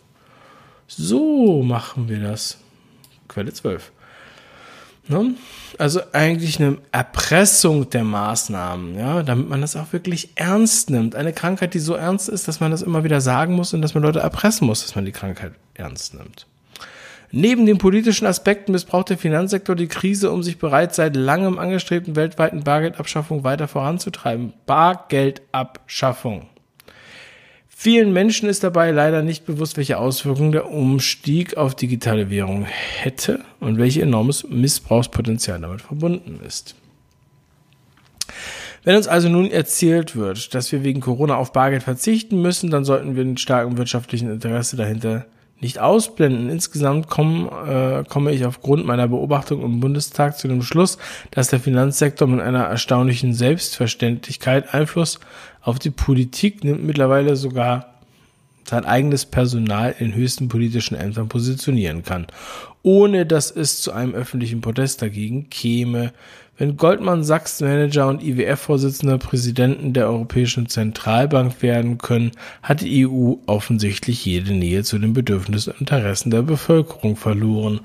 So 0.89 1.63
machen 1.63 2.09
wir 2.09 2.21
das. 2.21 2.59
Quelle 3.29 3.53
12. 3.53 3.93
Ne? 5.09 5.35
Also 5.79 6.01
eigentlich 6.13 6.61
eine 6.61 6.79
Erpressung 6.93 7.89
der 7.91 8.05
Maßnahmen, 8.05 8.99
ja, 8.99 9.23
damit 9.23 9.49
man 9.49 9.61
das 9.61 9.75
auch 9.75 9.93
wirklich 9.93 10.31
ernst 10.35 10.91
nimmt. 10.91 11.15
Eine 11.15 11.33
Krankheit, 11.33 11.73
die 11.75 11.79
so 11.79 11.95
ernst 11.95 12.29
ist, 12.29 12.47
dass 12.47 12.61
man 12.61 12.71
das 12.71 12.83
immer 12.83 13.05
wieder 13.05 13.21
sagen 13.21 13.55
muss 13.55 13.73
und 13.73 13.81
dass 13.83 13.95
man 13.95 14.03
Leute 14.03 14.21
erpressen 14.21 14.67
muss, 14.67 14.83
dass 14.83 14.95
man 14.95 15.07
die 15.07 15.13
Krankheit 15.13 15.53
ernst 15.75 16.15
nimmt. 16.15 16.47
Neben 17.31 17.67
den 17.67 17.79
politischen 17.79 18.27
Aspekten 18.27 18.73
missbraucht 18.73 19.11
der 19.11 19.19
Finanzsektor 19.19 19.77
die 19.77 19.89
Krise, 19.89 20.31
um 20.31 20.43
sich 20.43 20.59
bereits 20.59 20.97
seit 20.97 21.15
langem 21.15 21.59
angestrebten 21.59 22.17
weltweiten 22.17 22.65
Bargeldabschaffung 22.65 23.45
weiter 23.45 23.69
voranzutreiben. 23.69 24.55
Bargeldabschaffung. 24.65 26.49
Vielen 27.81 28.13
Menschen 28.13 28.49
ist 28.49 28.65
dabei 28.65 28.91
leider 28.91 29.23
nicht 29.23 29.47
bewusst, 29.47 29.77
welche 29.77 29.99
Auswirkungen 29.99 30.51
der 30.51 30.69
Umstieg 30.69 31.57
auf 31.57 31.77
digitale 31.77 32.29
Währung 32.29 32.65
hätte 32.65 33.45
und 33.61 33.79
welch 33.79 33.99
enormes 33.99 34.43
Missbrauchspotenzial 34.49 35.61
damit 35.61 35.83
verbunden 35.83 36.41
ist. 36.45 36.75
Wenn 38.83 38.97
uns 38.97 39.07
also 39.07 39.29
nun 39.29 39.49
erzählt 39.49 40.17
wird, 40.17 40.57
dass 40.57 40.73
wir 40.73 40.83
wegen 40.83 41.01
Corona 41.01 41.37
auf 41.37 41.53
Bargeld 41.53 41.85
verzichten 41.85 42.43
müssen, 42.43 42.69
dann 42.71 42.85
sollten 42.85 43.15
wir 43.15 43.23
den 43.23 43.37
starken 43.37 43.79
wirtschaftlichen 43.79 44.29
Interesse 44.29 44.77
dahinter 44.77 45.27
nicht 45.61 45.79
ausblenden. 45.79 46.51
Insgesamt 46.51 47.09
komm, 47.09 47.49
äh, 47.67 48.05
komme 48.05 48.33
ich 48.33 48.45
aufgrund 48.45 48.87
meiner 48.87 49.09
Beobachtung 49.09 49.63
im 49.63 49.81
Bundestag 49.81 50.39
zu 50.39 50.49
dem 50.49 50.63
Schluss, 50.63 50.99
dass 51.31 51.49
der 51.49 51.61
Finanzsektor 51.61 52.29
mit 52.29 52.41
einer 52.41 52.65
erstaunlichen 52.65 53.35
Selbstverständlichkeit 53.35 54.73
Einfluss 54.73 55.19
auf 55.61 55.79
die 55.79 55.91
Politik 55.91 56.65
nimmt, 56.65 56.85
mittlerweile 56.85 57.37
sogar 57.37 57.95
sein 58.65 58.85
eigenes 58.85 59.25
Personal 59.25 59.95
in 59.99 60.15
höchsten 60.15 60.49
politischen 60.49 60.95
Ämtern 60.95 61.29
positionieren 61.29 62.05
kann, 62.05 62.27
ohne 62.83 63.27
dass 63.27 63.51
es 63.51 63.81
zu 63.81 63.93
einem 63.93 64.15
öffentlichen 64.15 64.61
Protest 64.61 65.03
dagegen 65.03 65.49
käme. 65.51 66.13
Wenn 66.61 66.77
Goldman 66.77 67.23
Sachs 67.23 67.61
Manager 67.61 68.09
und 68.09 68.21
IWF-Vorsitzender 68.21 69.17
Präsidenten 69.19 69.93
der 69.93 70.09
Europäischen 70.09 70.69
Zentralbank 70.69 71.63
werden 71.63 71.99
können, 71.99 72.33
hat 72.65 72.81
die 72.81 73.07
EU 73.07 73.35
offensichtlich 73.47 74.25
jede 74.25 74.53
Nähe 74.53 74.83
zu 74.83 74.99
den 74.99 75.13
Bedürfnissen 75.13 75.73
und 75.73 75.83
Interessen 75.83 76.33
der 76.33 76.43
Bevölkerung 76.43 77.15
verloren. 77.15 77.79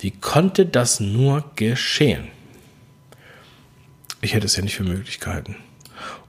Wie 0.00 0.12
konnte 0.12 0.64
das 0.64 0.98
nur 0.98 1.44
geschehen? 1.56 2.28
Ich 4.22 4.32
hätte 4.32 4.46
es 4.46 4.56
ja 4.56 4.62
nicht 4.62 4.76
für 4.76 4.84
möglich 4.84 5.20
gehalten. 5.20 5.56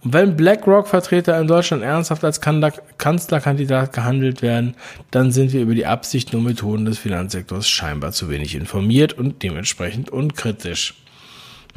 Und 0.03 0.11
wenn 0.11 0.35
BlackRock-Vertreter 0.35 1.39
in 1.39 1.47
Deutschland 1.47 1.83
ernsthaft 1.83 2.25
als 2.25 2.41
Kanzlerkandidat 2.41 3.93
gehandelt 3.93 4.41
werden, 4.41 4.75
dann 5.11 5.31
sind 5.31 5.53
wir 5.53 5.61
über 5.61 5.73
die 5.73 5.85
Absichten 5.85 6.35
und 6.35 6.43
Methoden 6.43 6.83
des 6.83 6.99
Finanzsektors 6.99 7.69
scheinbar 7.69 8.11
zu 8.11 8.29
wenig 8.29 8.55
informiert 8.55 9.13
und 9.13 9.41
dementsprechend 9.41 10.09
unkritisch. 10.09 10.93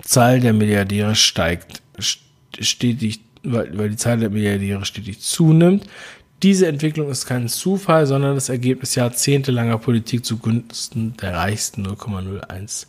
Zahl 0.03 0.41
der 0.41 0.53
Milliardäre 0.53 1.15
steigt 1.15 1.83
stetig, 2.59 3.21
weil, 3.43 3.91
die 3.91 3.97
Zahl 3.97 4.19
der 4.19 4.31
Milliardäre 4.31 4.85
stetig 4.85 5.21
zunimmt. 5.21 5.87
Diese 6.43 6.67
Entwicklung 6.67 7.11
ist 7.11 7.27
kein 7.27 7.49
Zufall, 7.49 8.07
sondern 8.07 8.35
das 8.35 8.49
Ergebnis 8.49 8.95
jahrzehntelanger 8.95 9.79
Politik 9.79 10.25
zugunsten 10.25 11.15
der 11.21 11.35
reichsten 11.35 11.87
0,01 11.87 12.87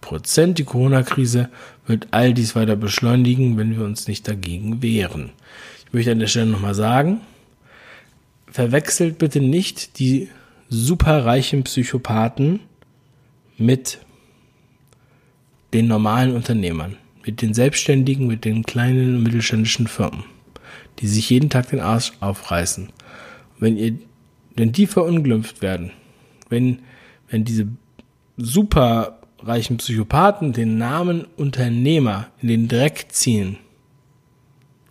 Prozent. 0.00 0.58
Die 0.58 0.64
Corona-Krise 0.64 1.48
wird 1.86 2.08
all 2.12 2.32
dies 2.32 2.54
weiter 2.54 2.76
beschleunigen, 2.76 3.56
wenn 3.56 3.76
wir 3.76 3.84
uns 3.84 4.06
nicht 4.06 4.28
dagegen 4.28 4.82
wehren. 4.82 5.30
Ich 5.86 5.92
möchte 5.92 6.12
an 6.12 6.20
der 6.20 6.28
Stelle 6.28 6.46
nochmal 6.46 6.74
sagen, 6.74 7.20
verwechselt 8.46 9.18
bitte 9.18 9.40
nicht 9.40 9.98
die 9.98 10.28
superreichen 10.68 11.64
Psychopathen 11.64 12.60
mit 13.58 13.98
den 15.72 15.86
normalen 15.86 16.34
Unternehmern, 16.34 16.96
mit 17.24 17.42
den 17.42 17.54
Selbstständigen, 17.54 18.26
mit 18.26 18.44
den 18.44 18.64
kleinen 18.64 19.16
und 19.16 19.22
mittelständischen 19.22 19.86
Firmen, 19.86 20.24
die 20.98 21.06
sich 21.06 21.30
jeden 21.30 21.50
Tag 21.50 21.70
den 21.70 21.80
Arsch 21.80 22.12
aufreißen. 22.20 22.90
Wenn 23.58 23.76
ihr, 23.76 23.94
wenn 24.54 24.72
die 24.72 24.86
verunglimpft 24.86 25.62
werden, 25.62 25.92
wenn, 26.48 26.80
wenn 27.30 27.44
diese 27.44 27.68
superreichen 28.36 29.78
Psychopathen 29.78 30.52
den 30.52 30.78
Namen 30.78 31.26
Unternehmer 31.36 32.28
in 32.40 32.48
den 32.48 32.68
Dreck 32.68 33.06
ziehen 33.10 33.58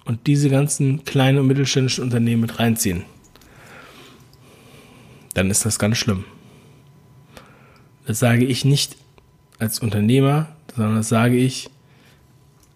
und 0.06 0.26
diese 0.28 0.50
ganzen 0.50 1.04
kleinen 1.04 1.40
und 1.40 1.48
mittelständischen 1.48 2.04
Unternehmen 2.04 2.42
mit 2.42 2.60
reinziehen, 2.60 3.04
dann 5.34 5.50
ist 5.50 5.66
das 5.66 5.80
ganz 5.80 5.98
schlimm. 5.98 6.26
Das 8.06 8.20
sage 8.20 8.46
ich 8.46 8.66
nicht 8.66 8.98
als 9.60 9.80
Unternehmer, 9.80 10.48
sondern 10.76 10.96
das 10.96 11.10
sage 11.10 11.38
ich 11.38 11.70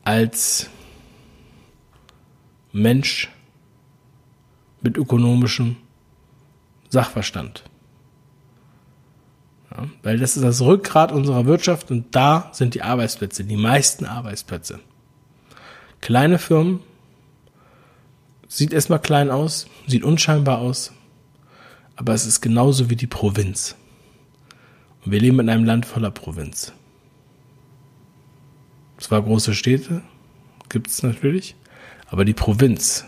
als 0.04 0.70
Mensch 2.72 3.30
mit 4.82 4.98
ökonomischem 4.98 5.78
Sachverstand. 6.90 7.64
Ja, 9.72 9.88
weil 10.04 10.20
das 10.20 10.38
ist 10.38 10.44
das 10.44 10.62
Rückgrat 10.62 11.12
unserer 11.12 11.46
Wirtschaft 11.46 11.90
und 11.92 12.16
da 12.16 12.50
sind 12.54 12.76
die 12.76 12.82
Arbeitsplätze, 12.84 13.44
die 13.44 13.58
meisten 13.58 14.06
Arbeitsplätze. 14.06 14.80
Kleine 16.02 16.38
Firmen, 16.38 16.82
sieht 18.48 18.74
erstmal 18.74 19.00
klein 19.00 19.32
aus, 19.32 19.68
sieht 19.88 20.04
unscheinbar 20.04 20.60
aus, 20.60 20.92
aber 21.96 22.14
es 22.14 22.26
ist 22.26 22.42
genauso 22.42 22.90
wie 22.90 22.96
die 22.96 23.08
Provinz. 23.08 23.76
Und 25.04 25.12
wir 25.12 25.20
leben 25.20 25.40
in 25.40 25.50
einem 25.50 25.66
Land 25.66 25.86
voller 25.86 26.12
Provinz. 26.12 26.74
Zwar 28.98 29.22
große 29.22 29.54
Städte 29.54 30.02
gibt 30.70 30.88
es 30.88 31.04
natürlich, 31.04 31.56
aber 32.08 32.26
die 32.26 32.34
Provinz, 32.34 33.06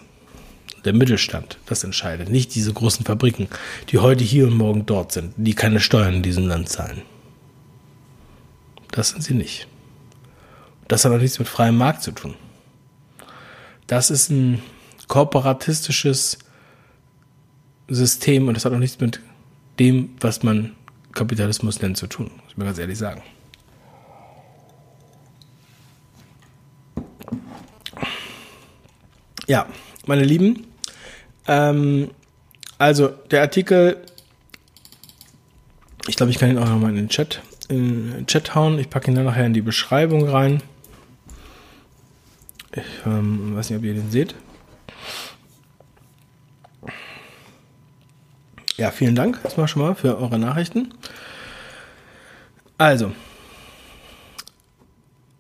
der 0.86 0.93
Mittelstand, 0.93 1.58
das 1.65 1.84
entscheidet. 1.84 2.30
Nicht 2.30 2.56
diese 2.56 2.73
großen 2.73 3.06
Fabriken, 3.06 3.47
die 3.89 4.00
heute 4.00 4.23
hier 4.23 4.47
und 4.47 4.58
morgen 4.58 4.86
dort 4.86 5.12
sind, 5.12 5.34
die 5.38 5.54
keine 5.54 5.80
Steuern 5.80 6.15
in 6.15 6.23
diesem 6.23 6.47
Land 6.47 6.69
zahlen. 6.69 7.02
Das 8.91 9.10
sind 9.10 9.23
sie 9.23 9.34
nicht. 9.34 9.67
Das 10.88 11.04
hat 11.04 11.12
auch 11.12 11.19
nichts 11.19 11.39
mit 11.39 11.47
freiem 11.47 11.78
Markt 11.78 12.04
zu 12.04 12.12
tun. 12.12 12.36
Das 13.88 14.10
ist 14.10 14.30
ein 14.30 14.62
kooperatistisches 15.08 16.39
System 17.88 18.47
und 18.47 18.54
das 18.54 18.65
hat 18.65 18.73
auch 18.73 18.78
nichts 18.78 19.00
mit 19.00 19.21
dem, 19.80 20.10
was 20.19 20.43
man 20.43 20.76
Kapitalismus 21.13 21.82
nennt, 21.82 21.97
zu 21.97 22.08
tun. 22.08 22.32
Muss 22.36 22.52
ich 22.52 22.58
mir 22.58 22.65
ganz 22.65 22.78
ehrlich 22.78 22.97
sagen. 22.97 23.21
Ja, 29.47 29.65
meine 30.05 30.25
Lieben, 30.25 30.67
ähm, 31.47 32.12
also 32.77 33.07
der 33.07 33.41
Artikel, 33.41 33.97
ich 36.07 36.17
glaube, 36.17 36.31
ich 36.31 36.38
kann 36.38 36.49
ihn 36.49 36.57
auch 36.57 36.67
nochmal 36.67 36.89
in 36.91 36.97
den 36.97 37.10
Chat, 37.10 37.41
in 37.69 38.12
den 38.12 38.27
Chat 38.27 38.55
hauen. 38.55 38.77
Ich 38.77 38.89
packe 38.89 39.10
ihn 39.10 39.15
dann 39.15 39.25
nachher 39.25 39.45
in 39.45 39.53
die 39.53 39.62
Beschreibung 39.62 40.27
rein. 40.27 40.62
Ich 42.73 42.83
ähm, 43.05 43.55
weiß 43.55 43.69
nicht, 43.69 43.79
ob 43.79 43.86
ihr 43.86 43.93
den 43.93 44.12
seht. 44.12 44.36
Ja, 48.75 48.91
vielen 48.91 49.15
Dank 49.15 49.39
erstmal 49.43 49.67
schon 49.67 49.81
mal 49.81 49.95
für 49.95 50.17
eure 50.17 50.38
Nachrichten. 50.38 50.93
Also, 52.77 53.12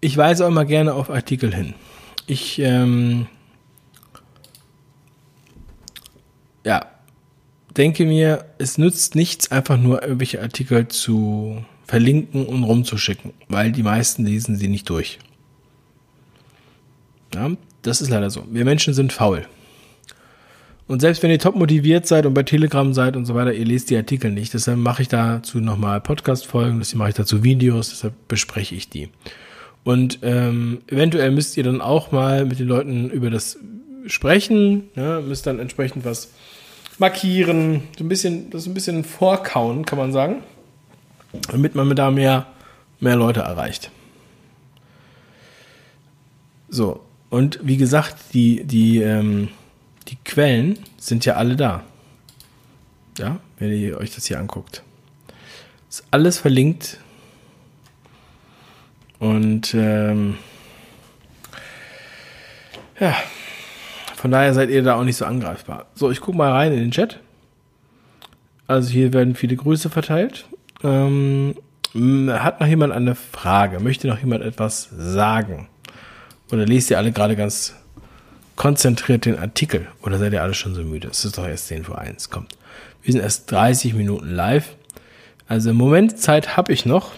ich 0.01 0.17
weise 0.17 0.47
auch 0.47 0.49
mal 0.49 0.65
gerne 0.65 0.93
auf 0.93 1.09
Artikel 1.11 1.53
hin. 1.53 1.75
Ich 2.25 2.57
ähm, 2.59 3.27
ja, 6.67 6.85
denke 7.77 8.05
mir, 8.05 8.45
es 8.57 8.77
nützt 8.77 9.15
nichts, 9.15 9.51
einfach 9.51 9.77
nur 9.77 10.01
irgendwelche 10.03 10.41
Artikel 10.41 10.89
zu 10.89 11.63
verlinken 11.85 12.45
und 12.45 12.63
rumzuschicken, 12.63 13.31
weil 13.47 13.71
die 13.71 13.83
meisten 13.83 14.25
lesen 14.25 14.57
sie 14.57 14.67
nicht 14.67 14.89
durch. 14.89 15.17
Ja, 17.33 17.51
das 17.83 18.01
ist 18.01 18.09
leider 18.09 18.29
so. 18.29 18.43
Wir 18.51 18.65
Menschen 18.65 18.93
sind 18.93 19.13
faul. 19.13 19.47
Und 20.87 20.99
selbst 20.99 21.23
wenn 21.23 21.31
ihr 21.31 21.39
top 21.39 21.55
motiviert 21.55 22.05
seid 22.05 22.25
und 22.25 22.33
bei 22.33 22.43
Telegram 22.43 22.93
seid 22.93 23.15
und 23.15 23.25
so 23.25 23.33
weiter, 23.33 23.53
ihr 23.53 23.65
lest 23.65 23.89
die 23.89 23.95
Artikel 23.95 24.31
nicht. 24.31 24.53
Deshalb 24.53 24.77
mache 24.77 25.03
ich 25.03 25.07
dazu 25.07 25.59
nochmal 25.59 26.01
Podcast-Folgen, 26.01 26.79
deshalb 26.79 26.99
mache 26.99 27.09
ich 27.09 27.15
dazu 27.15 27.43
Videos, 27.45 27.89
deshalb 27.89 28.13
bespreche 28.27 28.75
ich 28.75 28.89
die. 28.89 29.09
Und 29.85 30.19
ähm, 30.21 30.81
eventuell 30.87 31.31
müsst 31.31 31.55
ihr 31.55 31.63
dann 31.63 31.79
auch 31.79 32.11
mal 32.11 32.43
mit 32.43 32.59
den 32.59 32.67
Leuten 32.67 33.09
über 33.09 33.29
das 33.29 33.57
sprechen, 34.07 34.89
ne? 34.95 35.21
müsst 35.25 35.45
dann 35.47 35.59
entsprechend 35.59 36.05
was 36.05 36.31
markieren, 36.97 37.83
so 37.97 38.03
ein 38.03 38.09
bisschen, 38.09 38.49
das 38.49 38.65
ein 38.65 38.73
bisschen 38.73 39.03
vorkauen, 39.03 39.85
kann 39.85 39.97
man 39.97 40.11
sagen, 40.11 40.43
damit 41.49 41.75
man 41.75 41.95
da 41.95 42.11
mehr, 42.11 42.47
mehr 42.99 43.15
Leute 43.15 43.41
erreicht. 43.41 43.91
So, 46.69 47.01
und 47.29 47.59
wie 47.63 47.77
gesagt, 47.77 48.33
die, 48.33 48.63
die, 48.63 49.01
ähm, 49.01 49.49
die 50.07 50.17
Quellen 50.23 50.79
sind 50.97 51.25
ja 51.25 51.35
alle 51.35 51.55
da. 51.55 51.83
Ja, 53.17 53.39
wenn 53.57 53.71
ihr 53.71 53.97
euch 53.97 54.13
das 54.13 54.25
hier 54.27 54.39
anguckt. 54.39 54.83
Ist 55.89 56.05
alles 56.11 56.37
verlinkt. 56.37 56.99
Und 59.19 59.73
ähm, 59.73 60.37
ja, 62.99 63.15
von 64.27 64.33
daher 64.33 64.53
seid 64.53 64.69
ihr 64.69 64.83
da 64.83 64.95
auch 64.95 65.05
nicht 65.05 65.15
so 65.15 65.23
angreifbar. 65.23 65.85
So, 65.95 66.11
ich 66.11 66.19
gucke 66.19 66.37
mal 66.37 66.51
rein 66.51 66.73
in 66.73 66.79
den 66.79 66.91
Chat. 66.91 67.21
Also 68.67 68.89
hier 68.89 69.13
werden 69.13 69.35
viele 69.35 69.55
Grüße 69.55 69.89
verteilt. 69.89 70.43
Ähm, 70.83 71.55
hat 72.27 72.59
noch 72.59 72.67
jemand 72.67 72.91
eine 72.91 73.15
Frage? 73.15 73.79
Möchte 73.79 74.09
noch 74.09 74.19
jemand 74.19 74.43
etwas 74.43 74.89
sagen? 74.91 75.69
Oder 76.51 76.65
lest 76.65 76.91
ihr 76.91 76.97
alle 76.97 77.13
gerade 77.13 77.37
ganz 77.37 77.73
konzentriert 78.57 79.23
den 79.23 79.39
Artikel. 79.39 79.87
Oder 80.01 80.17
seid 80.17 80.33
ihr 80.33 80.43
alle 80.43 80.55
schon 80.55 80.75
so 80.75 80.81
müde? 80.81 81.07
Es 81.07 81.23
ist 81.23 81.37
doch 81.37 81.47
erst 81.47 81.67
10 81.67 81.85
vor 81.85 81.97
1. 81.97 82.29
Kommt. 82.29 82.51
Wir 83.03 83.13
sind 83.13 83.21
erst 83.21 83.49
30 83.49 83.93
Minuten 83.93 84.29
live. 84.29 84.75
Also 85.47 85.69
im 85.69 85.77
Moment 85.77 86.19
Zeit 86.19 86.57
habe 86.57 86.73
ich 86.73 86.85
noch. 86.85 87.13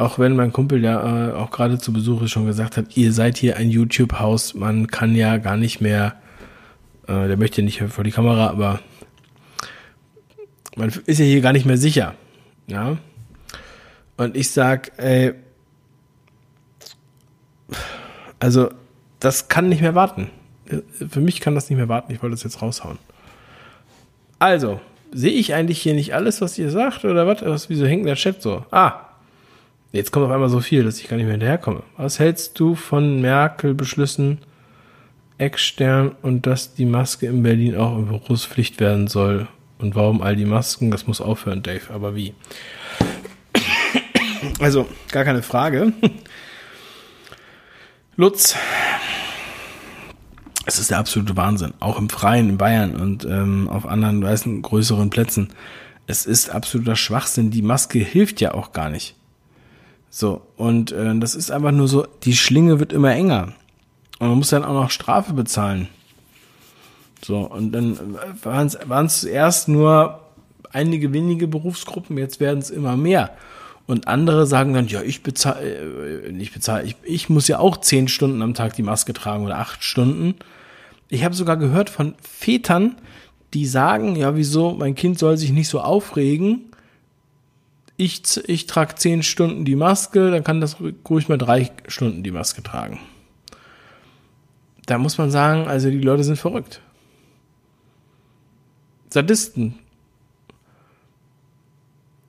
Auch 0.00 0.18
wenn 0.18 0.34
mein 0.34 0.50
Kumpel 0.50 0.82
ja 0.82 1.28
äh, 1.28 1.32
auch 1.34 1.50
gerade 1.50 1.78
zu 1.78 1.92
Besuch 1.92 2.22
ist, 2.22 2.30
schon 2.30 2.46
gesagt 2.46 2.78
hat, 2.78 2.96
ihr 2.96 3.12
seid 3.12 3.36
hier 3.36 3.58
ein 3.58 3.68
YouTube-Haus. 3.68 4.54
Man 4.54 4.86
kann 4.86 5.14
ja 5.14 5.36
gar 5.36 5.58
nicht 5.58 5.82
mehr, 5.82 6.14
äh, 7.06 7.28
der 7.28 7.36
möchte 7.36 7.62
nicht 7.62 7.82
vor 7.82 8.02
die 8.02 8.10
Kamera, 8.10 8.48
aber 8.48 8.80
man 10.74 10.90
ist 11.04 11.18
ja 11.18 11.26
hier 11.26 11.42
gar 11.42 11.52
nicht 11.52 11.66
mehr 11.66 11.76
sicher. 11.76 12.14
Ja. 12.66 12.96
Und 14.16 14.38
ich 14.38 14.50
sag, 14.50 14.92
ey, 14.96 15.34
also 18.38 18.70
das 19.18 19.48
kann 19.48 19.68
nicht 19.68 19.82
mehr 19.82 19.94
warten. 19.94 20.30
Für 21.10 21.20
mich 21.20 21.42
kann 21.42 21.54
das 21.54 21.68
nicht 21.68 21.76
mehr 21.76 21.90
warten. 21.90 22.10
Ich 22.10 22.22
wollte 22.22 22.36
das 22.36 22.42
jetzt 22.42 22.62
raushauen. 22.62 22.96
Also, 24.38 24.80
sehe 25.12 25.32
ich 25.32 25.52
eigentlich 25.52 25.82
hier 25.82 25.92
nicht 25.92 26.14
alles, 26.14 26.40
was 26.40 26.56
ihr 26.56 26.70
sagt 26.70 27.04
oder 27.04 27.26
was? 27.26 27.68
wieso 27.68 27.84
hängt 27.84 28.06
der 28.06 28.14
Chat 28.14 28.40
so? 28.40 28.64
Ah, 28.70 29.09
jetzt 29.92 30.12
kommt 30.12 30.26
auf 30.26 30.32
einmal 30.32 30.48
so 30.48 30.60
viel, 30.60 30.84
dass 30.84 30.98
ich 30.98 31.08
gar 31.08 31.16
nicht 31.16 31.26
mehr 31.26 31.34
hinterherkomme. 31.34 31.82
Was 31.96 32.18
hältst 32.18 32.58
du 32.58 32.74
von 32.74 33.20
Merkel-Beschlüssen 33.20 34.38
extern 35.38 36.12
und 36.22 36.46
dass 36.46 36.74
die 36.74 36.84
Maske 36.84 37.26
in 37.26 37.42
Berlin 37.42 37.76
auch 37.76 37.96
in 37.96 38.06
Berufspflicht 38.06 38.80
werden 38.80 39.08
soll? 39.08 39.48
Und 39.78 39.94
warum 39.94 40.20
all 40.20 40.36
die 40.36 40.44
Masken? 40.44 40.90
Das 40.90 41.06
muss 41.06 41.20
aufhören, 41.20 41.62
Dave. 41.62 41.92
Aber 41.92 42.14
wie? 42.14 42.34
Also, 44.58 44.86
gar 45.10 45.24
keine 45.24 45.42
Frage. 45.42 45.92
Lutz, 48.16 48.56
es 50.66 50.78
ist 50.78 50.90
der 50.90 50.98
absolute 50.98 51.36
Wahnsinn. 51.36 51.72
Auch 51.80 51.98
im 51.98 52.10
Freien 52.10 52.50
in 52.50 52.58
Bayern 52.58 52.94
und 52.96 53.24
ähm, 53.24 53.68
auf 53.68 53.86
anderen, 53.86 54.22
weißen, 54.22 54.60
größeren 54.62 55.10
Plätzen. 55.10 55.48
Es 56.06 56.26
ist 56.26 56.50
absoluter 56.50 56.96
Schwachsinn. 56.96 57.50
Die 57.50 57.62
Maske 57.62 57.98
hilft 57.98 58.40
ja 58.40 58.52
auch 58.52 58.72
gar 58.72 58.90
nicht. 58.90 59.16
So, 60.10 60.42
und 60.56 60.90
äh, 60.92 61.18
das 61.18 61.34
ist 61.34 61.50
einfach 61.50 61.70
nur 61.70 61.88
so, 61.88 62.06
die 62.24 62.36
Schlinge 62.36 62.80
wird 62.80 62.92
immer 62.92 63.12
enger. 63.12 63.52
Und 64.18 64.28
man 64.28 64.38
muss 64.38 64.50
dann 64.50 64.64
auch 64.64 64.74
noch 64.74 64.90
Strafe 64.90 65.32
bezahlen. 65.32 65.88
So, 67.24 67.38
und 67.38 67.72
dann 67.72 68.16
waren 68.42 69.06
es 69.06 69.20
zuerst 69.20 69.68
nur 69.68 70.20
einige 70.72 71.12
wenige 71.12 71.46
Berufsgruppen, 71.48 72.18
jetzt 72.18 72.40
werden 72.40 72.58
es 72.58 72.70
immer 72.70 72.96
mehr. 72.96 73.30
Und 73.86 74.08
andere 74.08 74.46
sagen 74.46 74.72
dann, 74.72 74.86
ja, 74.86 75.02
ich 75.02 75.22
bezahle, 75.22 76.26
äh, 76.26 76.32
nicht 76.32 76.54
bezahle, 76.54 76.84
ich, 76.84 76.96
ich 77.02 77.28
muss 77.28 77.48
ja 77.48 77.58
auch 77.58 77.76
zehn 77.78 78.08
Stunden 78.08 78.42
am 78.42 78.54
Tag 78.54 78.74
die 78.76 78.82
Maske 78.82 79.12
tragen 79.12 79.44
oder 79.44 79.58
acht 79.58 79.82
Stunden. 79.82 80.34
Ich 81.08 81.24
habe 81.24 81.34
sogar 81.34 81.56
gehört 81.56 81.90
von 81.90 82.14
Vätern, 82.22 82.96
die 83.52 83.66
sagen, 83.66 84.14
ja, 84.14 84.36
wieso, 84.36 84.72
mein 84.72 84.94
Kind 84.94 85.18
soll 85.18 85.36
sich 85.36 85.50
nicht 85.50 85.68
so 85.68 85.80
aufregen. 85.80 86.69
Ich, 88.00 88.22
ich 88.48 88.66
trage 88.66 88.94
zehn 88.94 89.22
Stunden 89.22 89.66
die 89.66 89.76
Maske, 89.76 90.30
dann 90.30 90.42
kann 90.42 90.62
das 90.62 90.78
ruhig 90.80 91.28
mal 91.28 91.36
drei 91.36 91.70
Stunden 91.86 92.22
die 92.22 92.30
Maske 92.30 92.62
tragen. 92.62 92.98
Da 94.86 94.96
muss 94.96 95.18
man 95.18 95.30
sagen, 95.30 95.68
also 95.68 95.90
die 95.90 96.00
Leute 96.00 96.24
sind 96.24 96.38
verrückt. 96.38 96.80
Sadisten, 99.10 99.78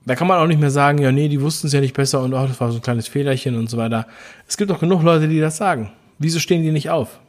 da 0.06 0.16
kann 0.16 0.28
man 0.28 0.40
auch 0.40 0.48
nicht 0.48 0.60
mehr 0.60 0.72
sagen, 0.72 0.98
ja, 0.98 1.14
nee, 1.14 1.30
die 1.30 1.40
wussten 1.40 1.68
es 1.68 1.74
ja 1.74 1.80
nicht 1.80 1.96
besser 1.96 2.22
und 2.22 2.34
auch 2.34 2.50
das 2.50 2.60
war 2.60 2.70
so 2.70 2.80
ein 2.80 2.84
kleines 2.84 3.08
Fehlerchen 3.08 3.56
und 3.56 3.70
so 3.70 3.78
weiter. 3.78 4.08
Es 4.50 4.58
gibt 4.58 4.74
auch 4.74 4.80
genug 4.82 5.04
Leute, 5.04 5.30
die 5.30 5.40
das 5.40 5.56
sagen. 5.56 5.94
Wieso 6.20 6.40
stehen 6.40 6.64
die 6.64 6.72
nicht 6.74 6.90
auf? 6.90 7.22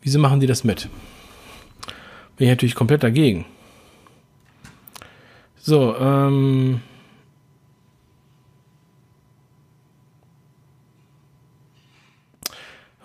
Wieso 0.00 0.20
machen 0.20 0.38
die 0.38 0.46
das 0.46 0.62
mit? 0.62 0.88
Bin 2.36 2.46
ich 2.46 2.50
natürlich 2.50 2.76
komplett 2.76 3.02
dagegen. 3.02 3.46
So, 5.56 5.96
ähm. 5.96 6.82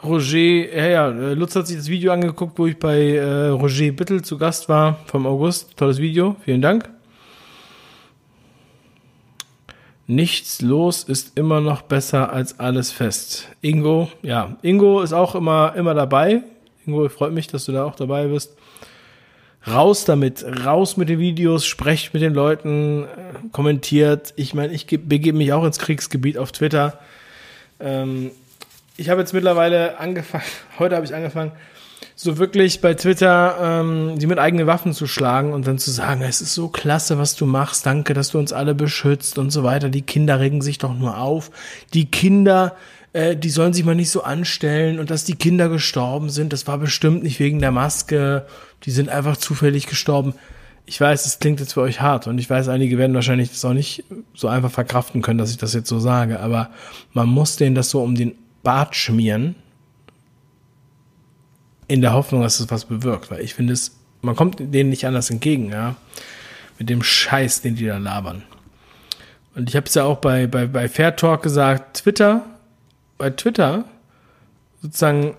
Roger, 0.03 0.37
ja, 0.37 0.87
ja, 0.87 1.07
Lutz 1.33 1.55
hat 1.55 1.67
sich 1.67 1.77
das 1.77 1.87
Video 1.87 2.11
angeguckt, 2.11 2.59
wo 2.59 2.67
ich 2.67 2.77
bei 2.77 3.13
äh, 3.15 3.47
Roger 3.47 3.91
Bittel 3.93 4.21
zu 4.21 4.37
Gast 4.37 4.67
war 4.67 4.99
vom 5.05 5.25
August. 5.25 5.77
Tolles 5.77 5.99
Video, 5.99 6.35
vielen 6.43 6.61
Dank. 6.61 6.89
Nichts 10.05 10.61
los 10.61 11.03
ist 11.03 11.37
immer 11.37 11.61
noch 11.61 11.83
besser 11.83 12.33
als 12.33 12.59
alles 12.59 12.91
fest. 12.91 13.47
Ingo, 13.61 14.11
ja, 14.21 14.57
Ingo 14.61 15.01
ist 15.01 15.13
auch 15.13 15.35
immer, 15.35 15.73
immer 15.77 15.93
dabei. 15.93 16.43
Ingo, 16.85 17.07
freut 17.07 17.31
mich, 17.31 17.47
dass 17.47 17.63
du 17.63 17.71
da 17.71 17.85
auch 17.85 17.95
dabei 17.95 18.27
bist. 18.27 18.57
Raus 19.65 20.03
damit, 20.03 20.45
raus 20.65 20.97
mit 20.97 21.07
den 21.07 21.19
Videos, 21.19 21.65
sprecht 21.65 22.13
mit 22.13 22.21
den 22.21 22.33
Leuten, 22.33 23.03
äh, 23.03 23.07
kommentiert. 23.53 24.33
Ich 24.35 24.53
meine, 24.53 24.73
ich 24.73 24.85
begebe 24.87 25.37
mich 25.37 25.53
auch 25.53 25.63
ins 25.63 25.79
Kriegsgebiet 25.79 26.37
auf 26.37 26.51
Twitter. 26.51 26.99
Ähm, 27.79 28.31
ich 28.97 29.09
habe 29.09 29.21
jetzt 29.21 29.33
mittlerweile 29.33 29.99
angefangen, 29.99 30.43
heute 30.79 30.95
habe 30.95 31.05
ich 31.05 31.15
angefangen, 31.15 31.51
so 32.15 32.37
wirklich 32.37 32.81
bei 32.81 32.93
Twitter 32.93 33.57
ähm, 33.61 34.19
die 34.19 34.27
mit 34.27 34.37
eigenen 34.37 34.67
Waffen 34.67 34.93
zu 34.93 35.07
schlagen 35.07 35.53
und 35.53 35.65
dann 35.65 35.79
zu 35.79 35.91
sagen, 35.91 36.21
es 36.21 36.41
ist 36.41 36.53
so 36.53 36.67
klasse, 36.67 37.17
was 37.17 37.35
du 37.35 37.45
machst, 37.45 37.85
danke, 37.85 38.13
dass 38.13 38.29
du 38.29 38.39
uns 38.39 38.53
alle 38.53 38.75
beschützt 38.75 39.37
und 39.37 39.51
so 39.51 39.63
weiter. 39.63 39.89
Die 39.89 40.03
Kinder 40.03 40.39
regen 40.39 40.61
sich 40.61 40.77
doch 40.77 40.93
nur 40.93 41.17
auf. 41.17 41.49
Die 41.93 42.05
Kinder, 42.05 42.75
äh, 43.13 43.35
die 43.35 43.49
sollen 43.49 43.73
sich 43.73 43.83
mal 43.83 43.95
nicht 43.95 44.11
so 44.11 44.23
anstellen 44.23 44.99
und 44.99 45.09
dass 45.09 45.23
die 45.23 45.35
Kinder 45.35 45.69
gestorben 45.69 46.29
sind, 46.29 46.53
das 46.53 46.67
war 46.67 46.77
bestimmt 46.77 47.23
nicht 47.23 47.39
wegen 47.39 47.59
der 47.59 47.71
Maske. 47.71 48.45
Die 48.83 48.91
sind 48.91 49.09
einfach 49.09 49.37
zufällig 49.37 49.87
gestorben. 49.87 50.35
Ich 50.85 50.99
weiß, 50.99 51.25
es 51.25 51.39
klingt 51.39 51.61
jetzt 51.61 51.73
für 51.73 51.81
euch 51.81 52.01
hart 52.01 52.27
und 52.27 52.37
ich 52.37 52.49
weiß, 52.49 52.67
einige 52.67 52.97
werden 52.97 53.15
wahrscheinlich 53.15 53.49
das 53.49 53.63
auch 53.63 53.73
nicht 53.73 54.03
so 54.35 54.49
einfach 54.49 54.71
verkraften 54.71 55.21
können, 55.21 55.39
dass 55.39 55.49
ich 55.49 55.57
das 55.57 55.73
jetzt 55.73 55.87
so 55.87 55.97
sage, 55.97 56.41
aber 56.41 56.71
man 57.13 57.29
muss 57.29 57.55
denen 57.55 57.73
das 57.73 57.89
so 57.89 58.03
um 58.03 58.15
den 58.15 58.35
Bart 58.63 58.95
schmieren, 58.95 59.55
in 61.87 62.01
der 62.01 62.13
Hoffnung, 62.13 62.41
dass 62.41 62.59
es 62.59 62.71
was 62.71 62.85
bewirkt, 62.85 63.29
weil 63.29 63.41
ich 63.41 63.53
finde 63.53 63.73
es, 63.73 63.97
man 64.21 64.35
kommt 64.35 64.57
denen 64.59 64.89
nicht 64.89 65.05
anders 65.05 65.29
entgegen, 65.29 65.69
ja, 65.69 65.95
mit 66.79 66.89
dem 66.89 67.03
Scheiß, 67.03 67.61
den 67.61 67.75
die 67.75 67.85
da 67.85 67.97
labern. 67.97 68.43
Und 69.55 69.69
ich 69.69 69.75
habe 69.75 69.85
es 69.85 69.93
ja 69.93 70.05
auch 70.05 70.17
bei, 70.17 70.47
bei, 70.47 70.65
bei 70.65 70.89
Fair 70.89 71.15
Talk 71.15 71.43
gesagt, 71.43 71.97
Twitter, 71.97 72.45
bei 73.17 73.29
Twitter 73.29 73.85
sozusagen 74.81 75.35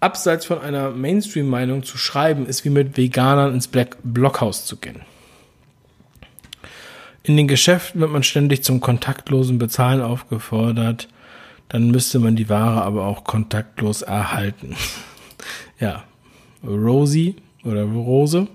abseits 0.00 0.44
von 0.44 0.60
einer 0.60 0.90
Mainstream-Meinung 0.90 1.82
zu 1.82 1.96
schreiben, 1.96 2.46
ist 2.46 2.64
wie 2.64 2.70
mit 2.70 2.96
Veganern 2.96 3.54
ins 3.54 3.68
Black 3.68 3.96
Blockhaus 4.02 4.66
zu 4.66 4.76
gehen. 4.76 5.00
In 7.22 7.38
den 7.38 7.48
Geschäften 7.48 8.02
wird 8.02 8.10
man 8.10 8.22
ständig 8.22 8.62
zum 8.62 8.80
kontaktlosen 8.80 9.58
Bezahlen 9.58 10.02
aufgefordert. 10.02 11.08
Dann 11.74 11.90
müsste 11.90 12.20
man 12.20 12.36
die 12.36 12.48
Ware 12.48 12.82
aber 12.82 13.04
auch 13.04 13.24
kontaktlos 13.24 14.02
erhalten 14.02 14.76
ja, 15.80 16.04
Rosie 16.64 17.34
oder 17.64 17.82
Rose. 17.82 18.46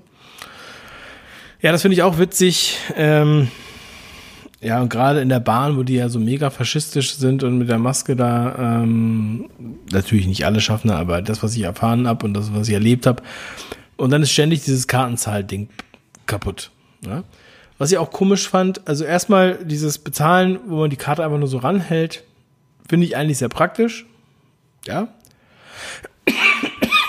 Ja, 1.62 1.74
das 1.74 1.82
finde 1.82 1.96
ich 1.96 2.04
auch 2.04 2.18
witzig. 2.18 2.78
Ähm, 2.96 3.50
Ja, 4.62 4.82
und 4.82 4.88
gerade 4.88 5.20
in 5.20 5.28
der 5.28 5.42
Bahn, 5.42 5.76
wo 5.76 5.84
die 5.84 5.96
ja 5.96 6.08
so 6.08 6.18
mega 6.18 6.50
faschistisch 6.50 7.16
sind 7.16 7.44
und 7.44 7.58
mit 7.58 7.68
der 7.68 7.78
Maske 7.78 8.16
da, 8.16 8.56
ähm, 8.58 9.50
natürlich 9.92 10.26
nicht 10.26 10.46
alle 10.46 10.62
schaffen, 10.62 10.90
aber 10.90 11.22
das, 11.22 11.44
was 11.44 11.58
ich 11.58 11.64
erfahren 11.64 12.08
habe 12.08 12.26
und 12.26 12.34
das, 12.34 12.54
was 12.54 12.70
ich 12.70 12.74
erlebt 12.74 13.06
habe. 13.06 13.22
Und 13.98 14.12
dann 14.12 14.24
ist 14.24 14.32
ständig 14.32 14.64
dieses 14.64 14.88
Kartenzahl-Ding 14.88 15.68
kaputt. 16.26 16.72
Ja? 17.06 17.26
Was 17.78 17.92
ich 17.92 17.98
auch 17.98 18.12
komisch 18.12 18.48
fand, 18.48 18.88
also 18.88 19.04
erstmal 19.04 19.60
dieses 19.66 19.98
Bezahlen, 19.98 20.60
wo 20.68 20.78
man 20.78 20.90
die 20.90 20.96
Karte 20.96 21.26
einfach 21.26 21.38
nur 21.38 21.50
so 21.50 21.58
ranhält, 21.58 22.24
finde 22.90 23.06
ich 23.06 23.16
eigentlich 23.16 23.38
sehr 23.38 23.50
praktisch. 23.50 24.06
Ja. 24.86 25.08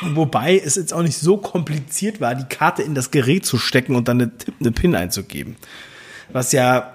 Wobei 0.03 0.59
es 0.59 0.77
jetzt 0.77 0.93
auch 0.93 1.03
nicht 1.03 1.19
so 1.19 1.39
kompliziert 1.39 2.21
war, 2.21 2.35
die 2.35 2.45
Karte 2.45 2.83
in 2.83 2.95
das 2.95 3.11
Gerät 3.11 3.45
zu 3.45 3.59
stecken 3.59 3.97
und 3.97 4.09
dann 4.09 4.21
eine, 4.21 4.33
eine 4.61 4.73
PIN 4.73 4.95
einzugeben. 4.95 5.57
Was 6.33 6.53
ja 6.53 6.93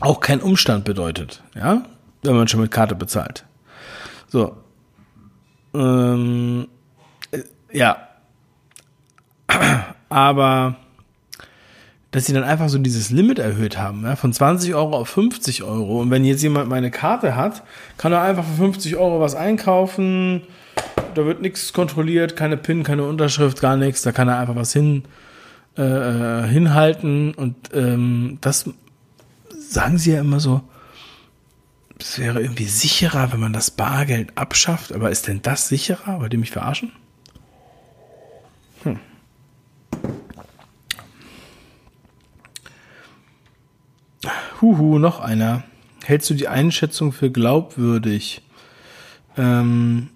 auch 0.00 0.20
kein 0.20 0.40
Umstand 0.40 0.84
bedeutet, 0.84 1.42
ja, 1.54 1.84
wenn 2.22 2.34
man 2.34 2.48
schon 2.48 2.60
mit 2.60 2.70
Karte 2.70 2.94
bezahlt. 2.94 3.44
So. 4.28 4.56
Ähm, 5.74 6.68
äh, 7.30 7.42
ja. 7.72 8.08
Aber 10.08 10.76
dass 12.10 12.26
sie 12.26 12.32
dann 12.32 12.42
einfach 12.42 12.68
so 12.68 12.78
dieses 12.78 13.10
Limit 13.10 13.38
erhöht 13.38 13.78
haben, 13.78 14.02
ja, 14.02 14.16
von 14.16 14.32
20 14.32 14.74
Euro 14.74 14.96
auf 14.96 15.08
50 15.10 15.62
Euro. 15.62 16.00
Und 16.00 16.10
wenn 16.10 16.24
jetzt 16.24 16.42
jemand 16.42 16.68
meine 16.68 16.90
Karte 16.90 17.36
hat, 17.36 17.62
kann 17.98 18.12
er 18.12 18.22
einfach 18.22 18.44
für 18.44 18.56
50 18.64 18.96
Euro 18.96 19.20
was 19.20 19.34
einkaufen. 19.34 20.42
Da 21.14 21.24
wird 21.24 21.40
nichts 21.40 21.72
kontrolliert, 21.72 22.36
keine 22.36 22.56
PIN, 22.56 22.82
keine 22.82 23.04
Unterschrift, 23.04 23.60
gar 23.60 23.76
nichts. 23.76 24.02
Da 24.02 24.12
kann 24.12 24.28
er 24.28 24.38
einfach 24.38 24.56
was 24.56 24.72
hin, 24.72 25.04
äh, 25.78 25.82
äh 25.82 26.48
hinhalten. 26.48 27.32
Und 27.34 27.54
ähm, 27.72 28.38
das 28.40 28.68
sagen 29.58 29.98
sie 29.98 30.12
ja 30.12 30.20
immer 30.20 30.40
so, 30.40 30.62
es 31.98 32.18
wäre 32.18 32.40
irgendwie 32.40 32.64
sicherer, 32.64 33.32
wenn 33.32 33.40
man 33.40 33.52
das 33.52 33.70
Bargeld 33.70 34.36
abschafft. 34.36 34.92
Aber 34.92 35.10
ist 35.10 35.28
denn 35.28 35.42
das 35.42 35.68
sicherer? 35.68 36.20
Wollt 36.20 36.32
ihr 36.32 36.40
mich 36.40 36.50
verarschen? 36.50 36.90
Huhu, 44.60 44.98
noch 44.98 45.20
einer. 45.20 45.62
Hältst 46.04 46.28
du 46.30 46.34
die 46.34 46.48
Einschätzung 46.48 47.12
für 47.12 47.30
glaubwürdig? 47.30 48.42
Ähm, 49.36 50.08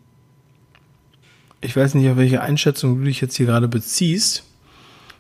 ich 1.61 1.75
weiß 1.75 1.95
nicht, 1.95 2.11
auf 2.11 2.17
welche 2.17 2.43
Einschätzung 2.43 2.99
du 2.99 3.05
dich 3.05 3.21
jetzt 3.21 3.37
hier 3.37 3.47
gerade 3.47 3.69
beziehst. 3.69 4.45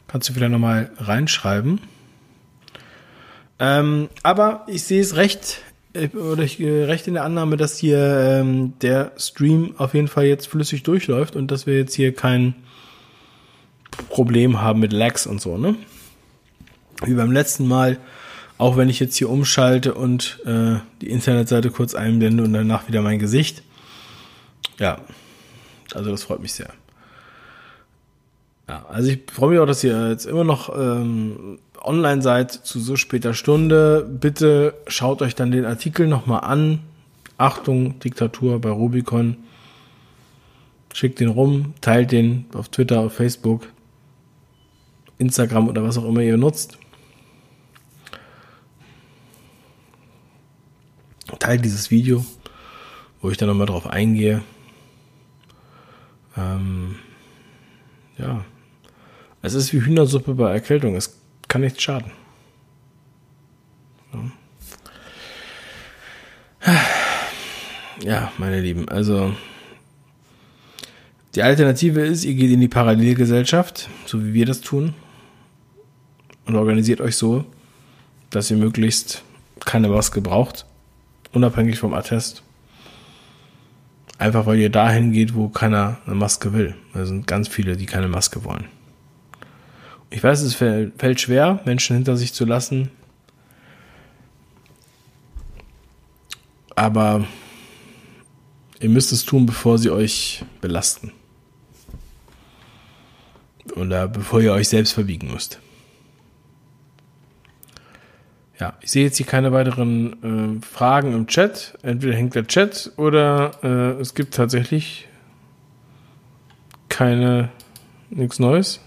Kannst 0.09 0.29
du 0.29 0.35
wieder 0.35 0.49
nochmal 0.49 0.91
reinschreiben. 0.99 1.81
Ähm, 3.59 4.09
aber 4.23 4.65
ich 4.67 4.83
sehe 4.83 5.01
es 5.01 5.17
recht, 5.17 5.63
äh, 5.95 6.09
oder 6.09 6.43
ich, 6.43 6.61
äh, 6.61 6.85
recht 6.85 7.07
in 7.07 7.15
der 7.15 7.25
Annahme, 7.25 7.57
dass 7.57 7.79
hier 7.79 7.99
ähm, 7.99 8.75
der 8.81 9.13
Stream 9.17 9.75
auf 9.79 9.95
jeden 9.95 10.09
Fall 10.09 10.27
jetzt 10.27 10.49
flüssig 10.49 10.83
durchläuft 10.83 11.35
und 11.35 11.51
dass 11.51 11.67
wir 11.67 11.79
jetzt 11.79 11.95
hier 11.95 12.15
kein 12.15 12.55
Problem 14.11 14.61
haben 14.61 14.81
mit 14.81 14.93
Lags 14.93 15.27
und 15.27 15.41
so, 15.41 15.57
ne? 15.57 15.77
Wie 17.05 17.15
beim 17.15 17.33
letzten 17.33 17.67
Mal, 17.67 17.99
auch 18.59 18.77
wenn 18.77 18.89
ich 18.89 19.01
jetzt 19.01 19.17
hier 19.17 19.31
umschalte 19.31 19.95
und 19.95 20.41
äh, 20.45 20.77
die 21.01 21.11
Internetseite 21.11 21.71
kurz 21.71 21.95
einblende 21.95 22.45
und 22.45 22.53
danach 22.53 22.89
wieder 22.89 23.03
mein 23.03 23.19
Gesicht. 23.19 23.63
Ja, 24.79 24.99
also 25.95 26.11
das 26.11 26.23
freut 26.23 26.41
mich 26.41 26.53
sehr. 26.53 26.71
Ja, 28.69 28.87
also 28.89 29.11
ich 29.11 29.21
freue 29.31 29.51
mich 29.51 29.59
auch, 29.59 29.67
dass 29.67 29.85
ihr 29.85 30.11
jetzt 30.11 30.27
immer 30.27 30.45
noch 30.45 30.75
ähm, 30.75 31.59
online 31.83 32.23
seid 32.23 32.51
zu 32.51 32.81
so 32.81 32.97
später 32.97 33.35
Stunde. 33.35 34.09
Bitte 34.09 34.75
schaut 34.87 35.21
euch 35.21 35.35
dann 35.35 35.51
den 35.51 35.67
Artikel 35.67 36.07
nochmal 36.07 36.41
an. 36.41 36.81
Achtung, 37.37 37.99
Diktatur 37.99 38.61
bei 38.61 38.71
Rubicon. 38.71 39.37
Schickt 40.93 41.19
den 41.19 41.29
rum, 41.29 41.75
teilt 41.81 42.13
den 42.13 42.47
auf 42.55 42.69
Twitter, 42.69 43.01
auf 43.01 43.15
Facebook, 43.15 43.67
Instagram 45.19 45.69
oder 45.69 45.83
was 45.83 45.99
auch 45.99 46.05
immer 46.05 46.21
ihr 46.21 46.37
nutzt. 46.37 46.79
Teilt 51.45 51.63
dieses 51.63 51.91
Video, 51.91 52.25
wo 53.21 53.31
ich 53.31 53.37
dann 53.37 53.51
nochmal 53.51 53.67
drauf 53.67 53.87
eingehe. 53.87 54.43
Ähm, 56.39 56.97
ja. 58.17 58.47
Es 59.43 59.53
ist 59.53 59.75
wie 59.75 59.83
Hühnersuppe 59.83 60.33
bei 60.33 60.51
Erkältung. 60.51 60.97
Es 60.97 61.19
kann 61.47 61.61
nichts 61.61 61.83
schaden. 61.83 62.13
Ja, 68.03 68.33
meine 68.39 68.63
Lieben, 68.63 68.89
also 68.89 69.37
die 71.35 71.43
Alternative 71.43 72.01
ist, 72.01 72.25
ihr 72.25 72.33
geht 72.33 72.53
in 72.53 72.61
die 72.61 72.69
Parallelgesellschaft, 72.69 73.91
so 74.07 74.25
wie 74.25 74.33
wir 74.33 74.47
das 74.47 74.63
tun, 74.63 74.95
und 76.47 76.57
organisiert 76.57 77.03
euch 77.03 77.17
so, 77.17 77.45
dass 78.31 78.51
ihr 78.51 78.57
möglichst 78.57 79.23
keine 79.61 79.89
Maske 79.89 80.23
braucht, 80.23 80.65
unabhängig 81.35 81.79
vom 81.79 81.95
Attest. 81.95 82.43
Einfach 84.19 84.47
weil 84.47 84.59
ihr 84.59 84.71
dahin 84.71 85.13
geht, 85.13 85.35
wo 85.35 85.49
keiner 85.49 85.99
eine 86.07 86.15
Maske 86.15 86.53
will. 86.53 86.75
Da 86.93 87.05
sind 87.05 87.27
ganz 87.27 87.49
viele, 87.49 87.77
die 87.77 87.87
keine 87.87 88.09
Maske 88.09 88.45
wollen. 88.45 88.67
Ich 90.11 90.23
weiß, 90.23 90.43
es 90.43 90.55
fällt 90.55 91.21
schwer, 91.21 91.61
Menschen 91.65 91.97
hinter 91.97 92.17
sich 92.17 92.33
zu 92.33 92.45
lassen. 92.45 92.91
Aber 96.77 97.27
ihr 98.81 98.89
müsst 98.89 99.13
es 99.13 99.25
tun, 99.25 99.47
bevor 99.47 99.79
sie 99.79 99.91
euch 99.91 100.45
belasten. 100.61 101.13
Oder 103.75 104.07
bevor 104.07 104.41
ihr 104.41 104.53
euch 104.53 104.69
selbst 104.69 104.93
verbiegen 104.93 105.33
müsst. 105.33 105.59
Ja, 108.61 108.75
ich 108.81 108.93
sehe 108.93 109.05
jetzt 109.05 109.17
hier 109.17 109.27
keine 109.27 109.53
weiteren 109.53 110.61
äh, 110.61 110.65
Fragen 110.65 111.13
im 111.13 111.27
Chat. 111.27 111.77
Entweder 111.83 112.15
hängt 112.15 112.35
der 112.35 112.47
Chat 112.47 112.93
oder 112.97 113.51
äh, 113.63 114.01
es 114.01 114.15
gibt 114.15 114.35
tatsächlich 114.35 115.09
keine 116.89 117.51
nichts 118.11 118.39
Neues. 118.39 118.81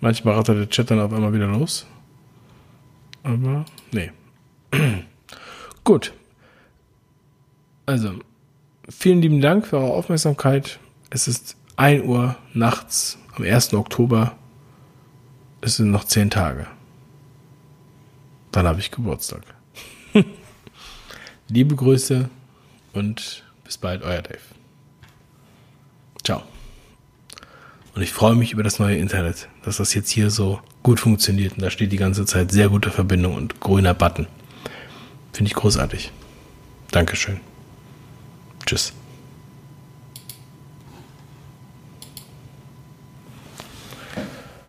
Manchmal 0.00 0.34
rattert 0.34 0.58
der 0.58 0.68
Chat 0.68 0.90
dann 0.90 1.00
auf 1.00 1.12
einmal 1.12 1.32
wieder 1.32 1.48
los. 1.48 1.86
Aber 3.24 3.64
nee. 3.90 4.12
Gut. 5.84 6.12
Also, 7.86 8.12
vielen 8.88 9.20
lieben 9.22 9.40
Dank 9.40 9.66
für 9.66 9.78
eure 9.78 9.94
Aufmerksamkeit. 9.94 10.78
Es 11.10 11.26
ist 11.26 11.56
1 11.76 12.04
Uhr 12.04 12.36
nachts 12.52 13.18
am 13.36 13.44
1. 13.44 13.74
Oktober. 13.74 14.36
Es 15.60 15.76
sind 15.76 15.90
noch 15.90 16.04
10 16.04 16.30
Tage. 16.30 16.66
Dann 18.56 18.66
habe 18.66 18.80
ich 18.80 18.90
Geburtstag. 18.90 19.42
Liebe 21.48 21.76
Grüße 21.76 22.30
und 22.94 23.44
bis 23.64 23.76
bald, 23.76 24.02
euer 24.02 24.22
Dave. 24.22 24.38
Ciao. 26.24 26.42
Und 27.94 28.00
ich 28.00 28.10
freue 28.10 28.34
mich 28.34 28.52
über 28.52 28.62
das 28.62 28.78
neue 28.78 28.96
Internet, 28.96 29.50
dass 29.62 29.76
das 29.76 29.92
jetzt 29.92 30.08
hier 30.08 30.30
so 30.30 30.58
gut 30.82 31.00
funktioniert. 31.00 31.52
Und 31.52 31.64
da 31.64 31.70
steht 31.70 31.92
die 31.92 31.98
ganze 31.98 32.24
Zeit 32.24 32.50
sehr 32.50 32.70
gute 32.70 32.90
Verbindung 32.90 33.34
und 33.34 33.60
grüner 33.60 33.92
Button. 33.92 34.26
Finde 35.34 35.50
ich 35.50 35.54
großartig. 35.54 36.10
Dankeschön. 36.92 37.40
Tschüss. 38.64 38.94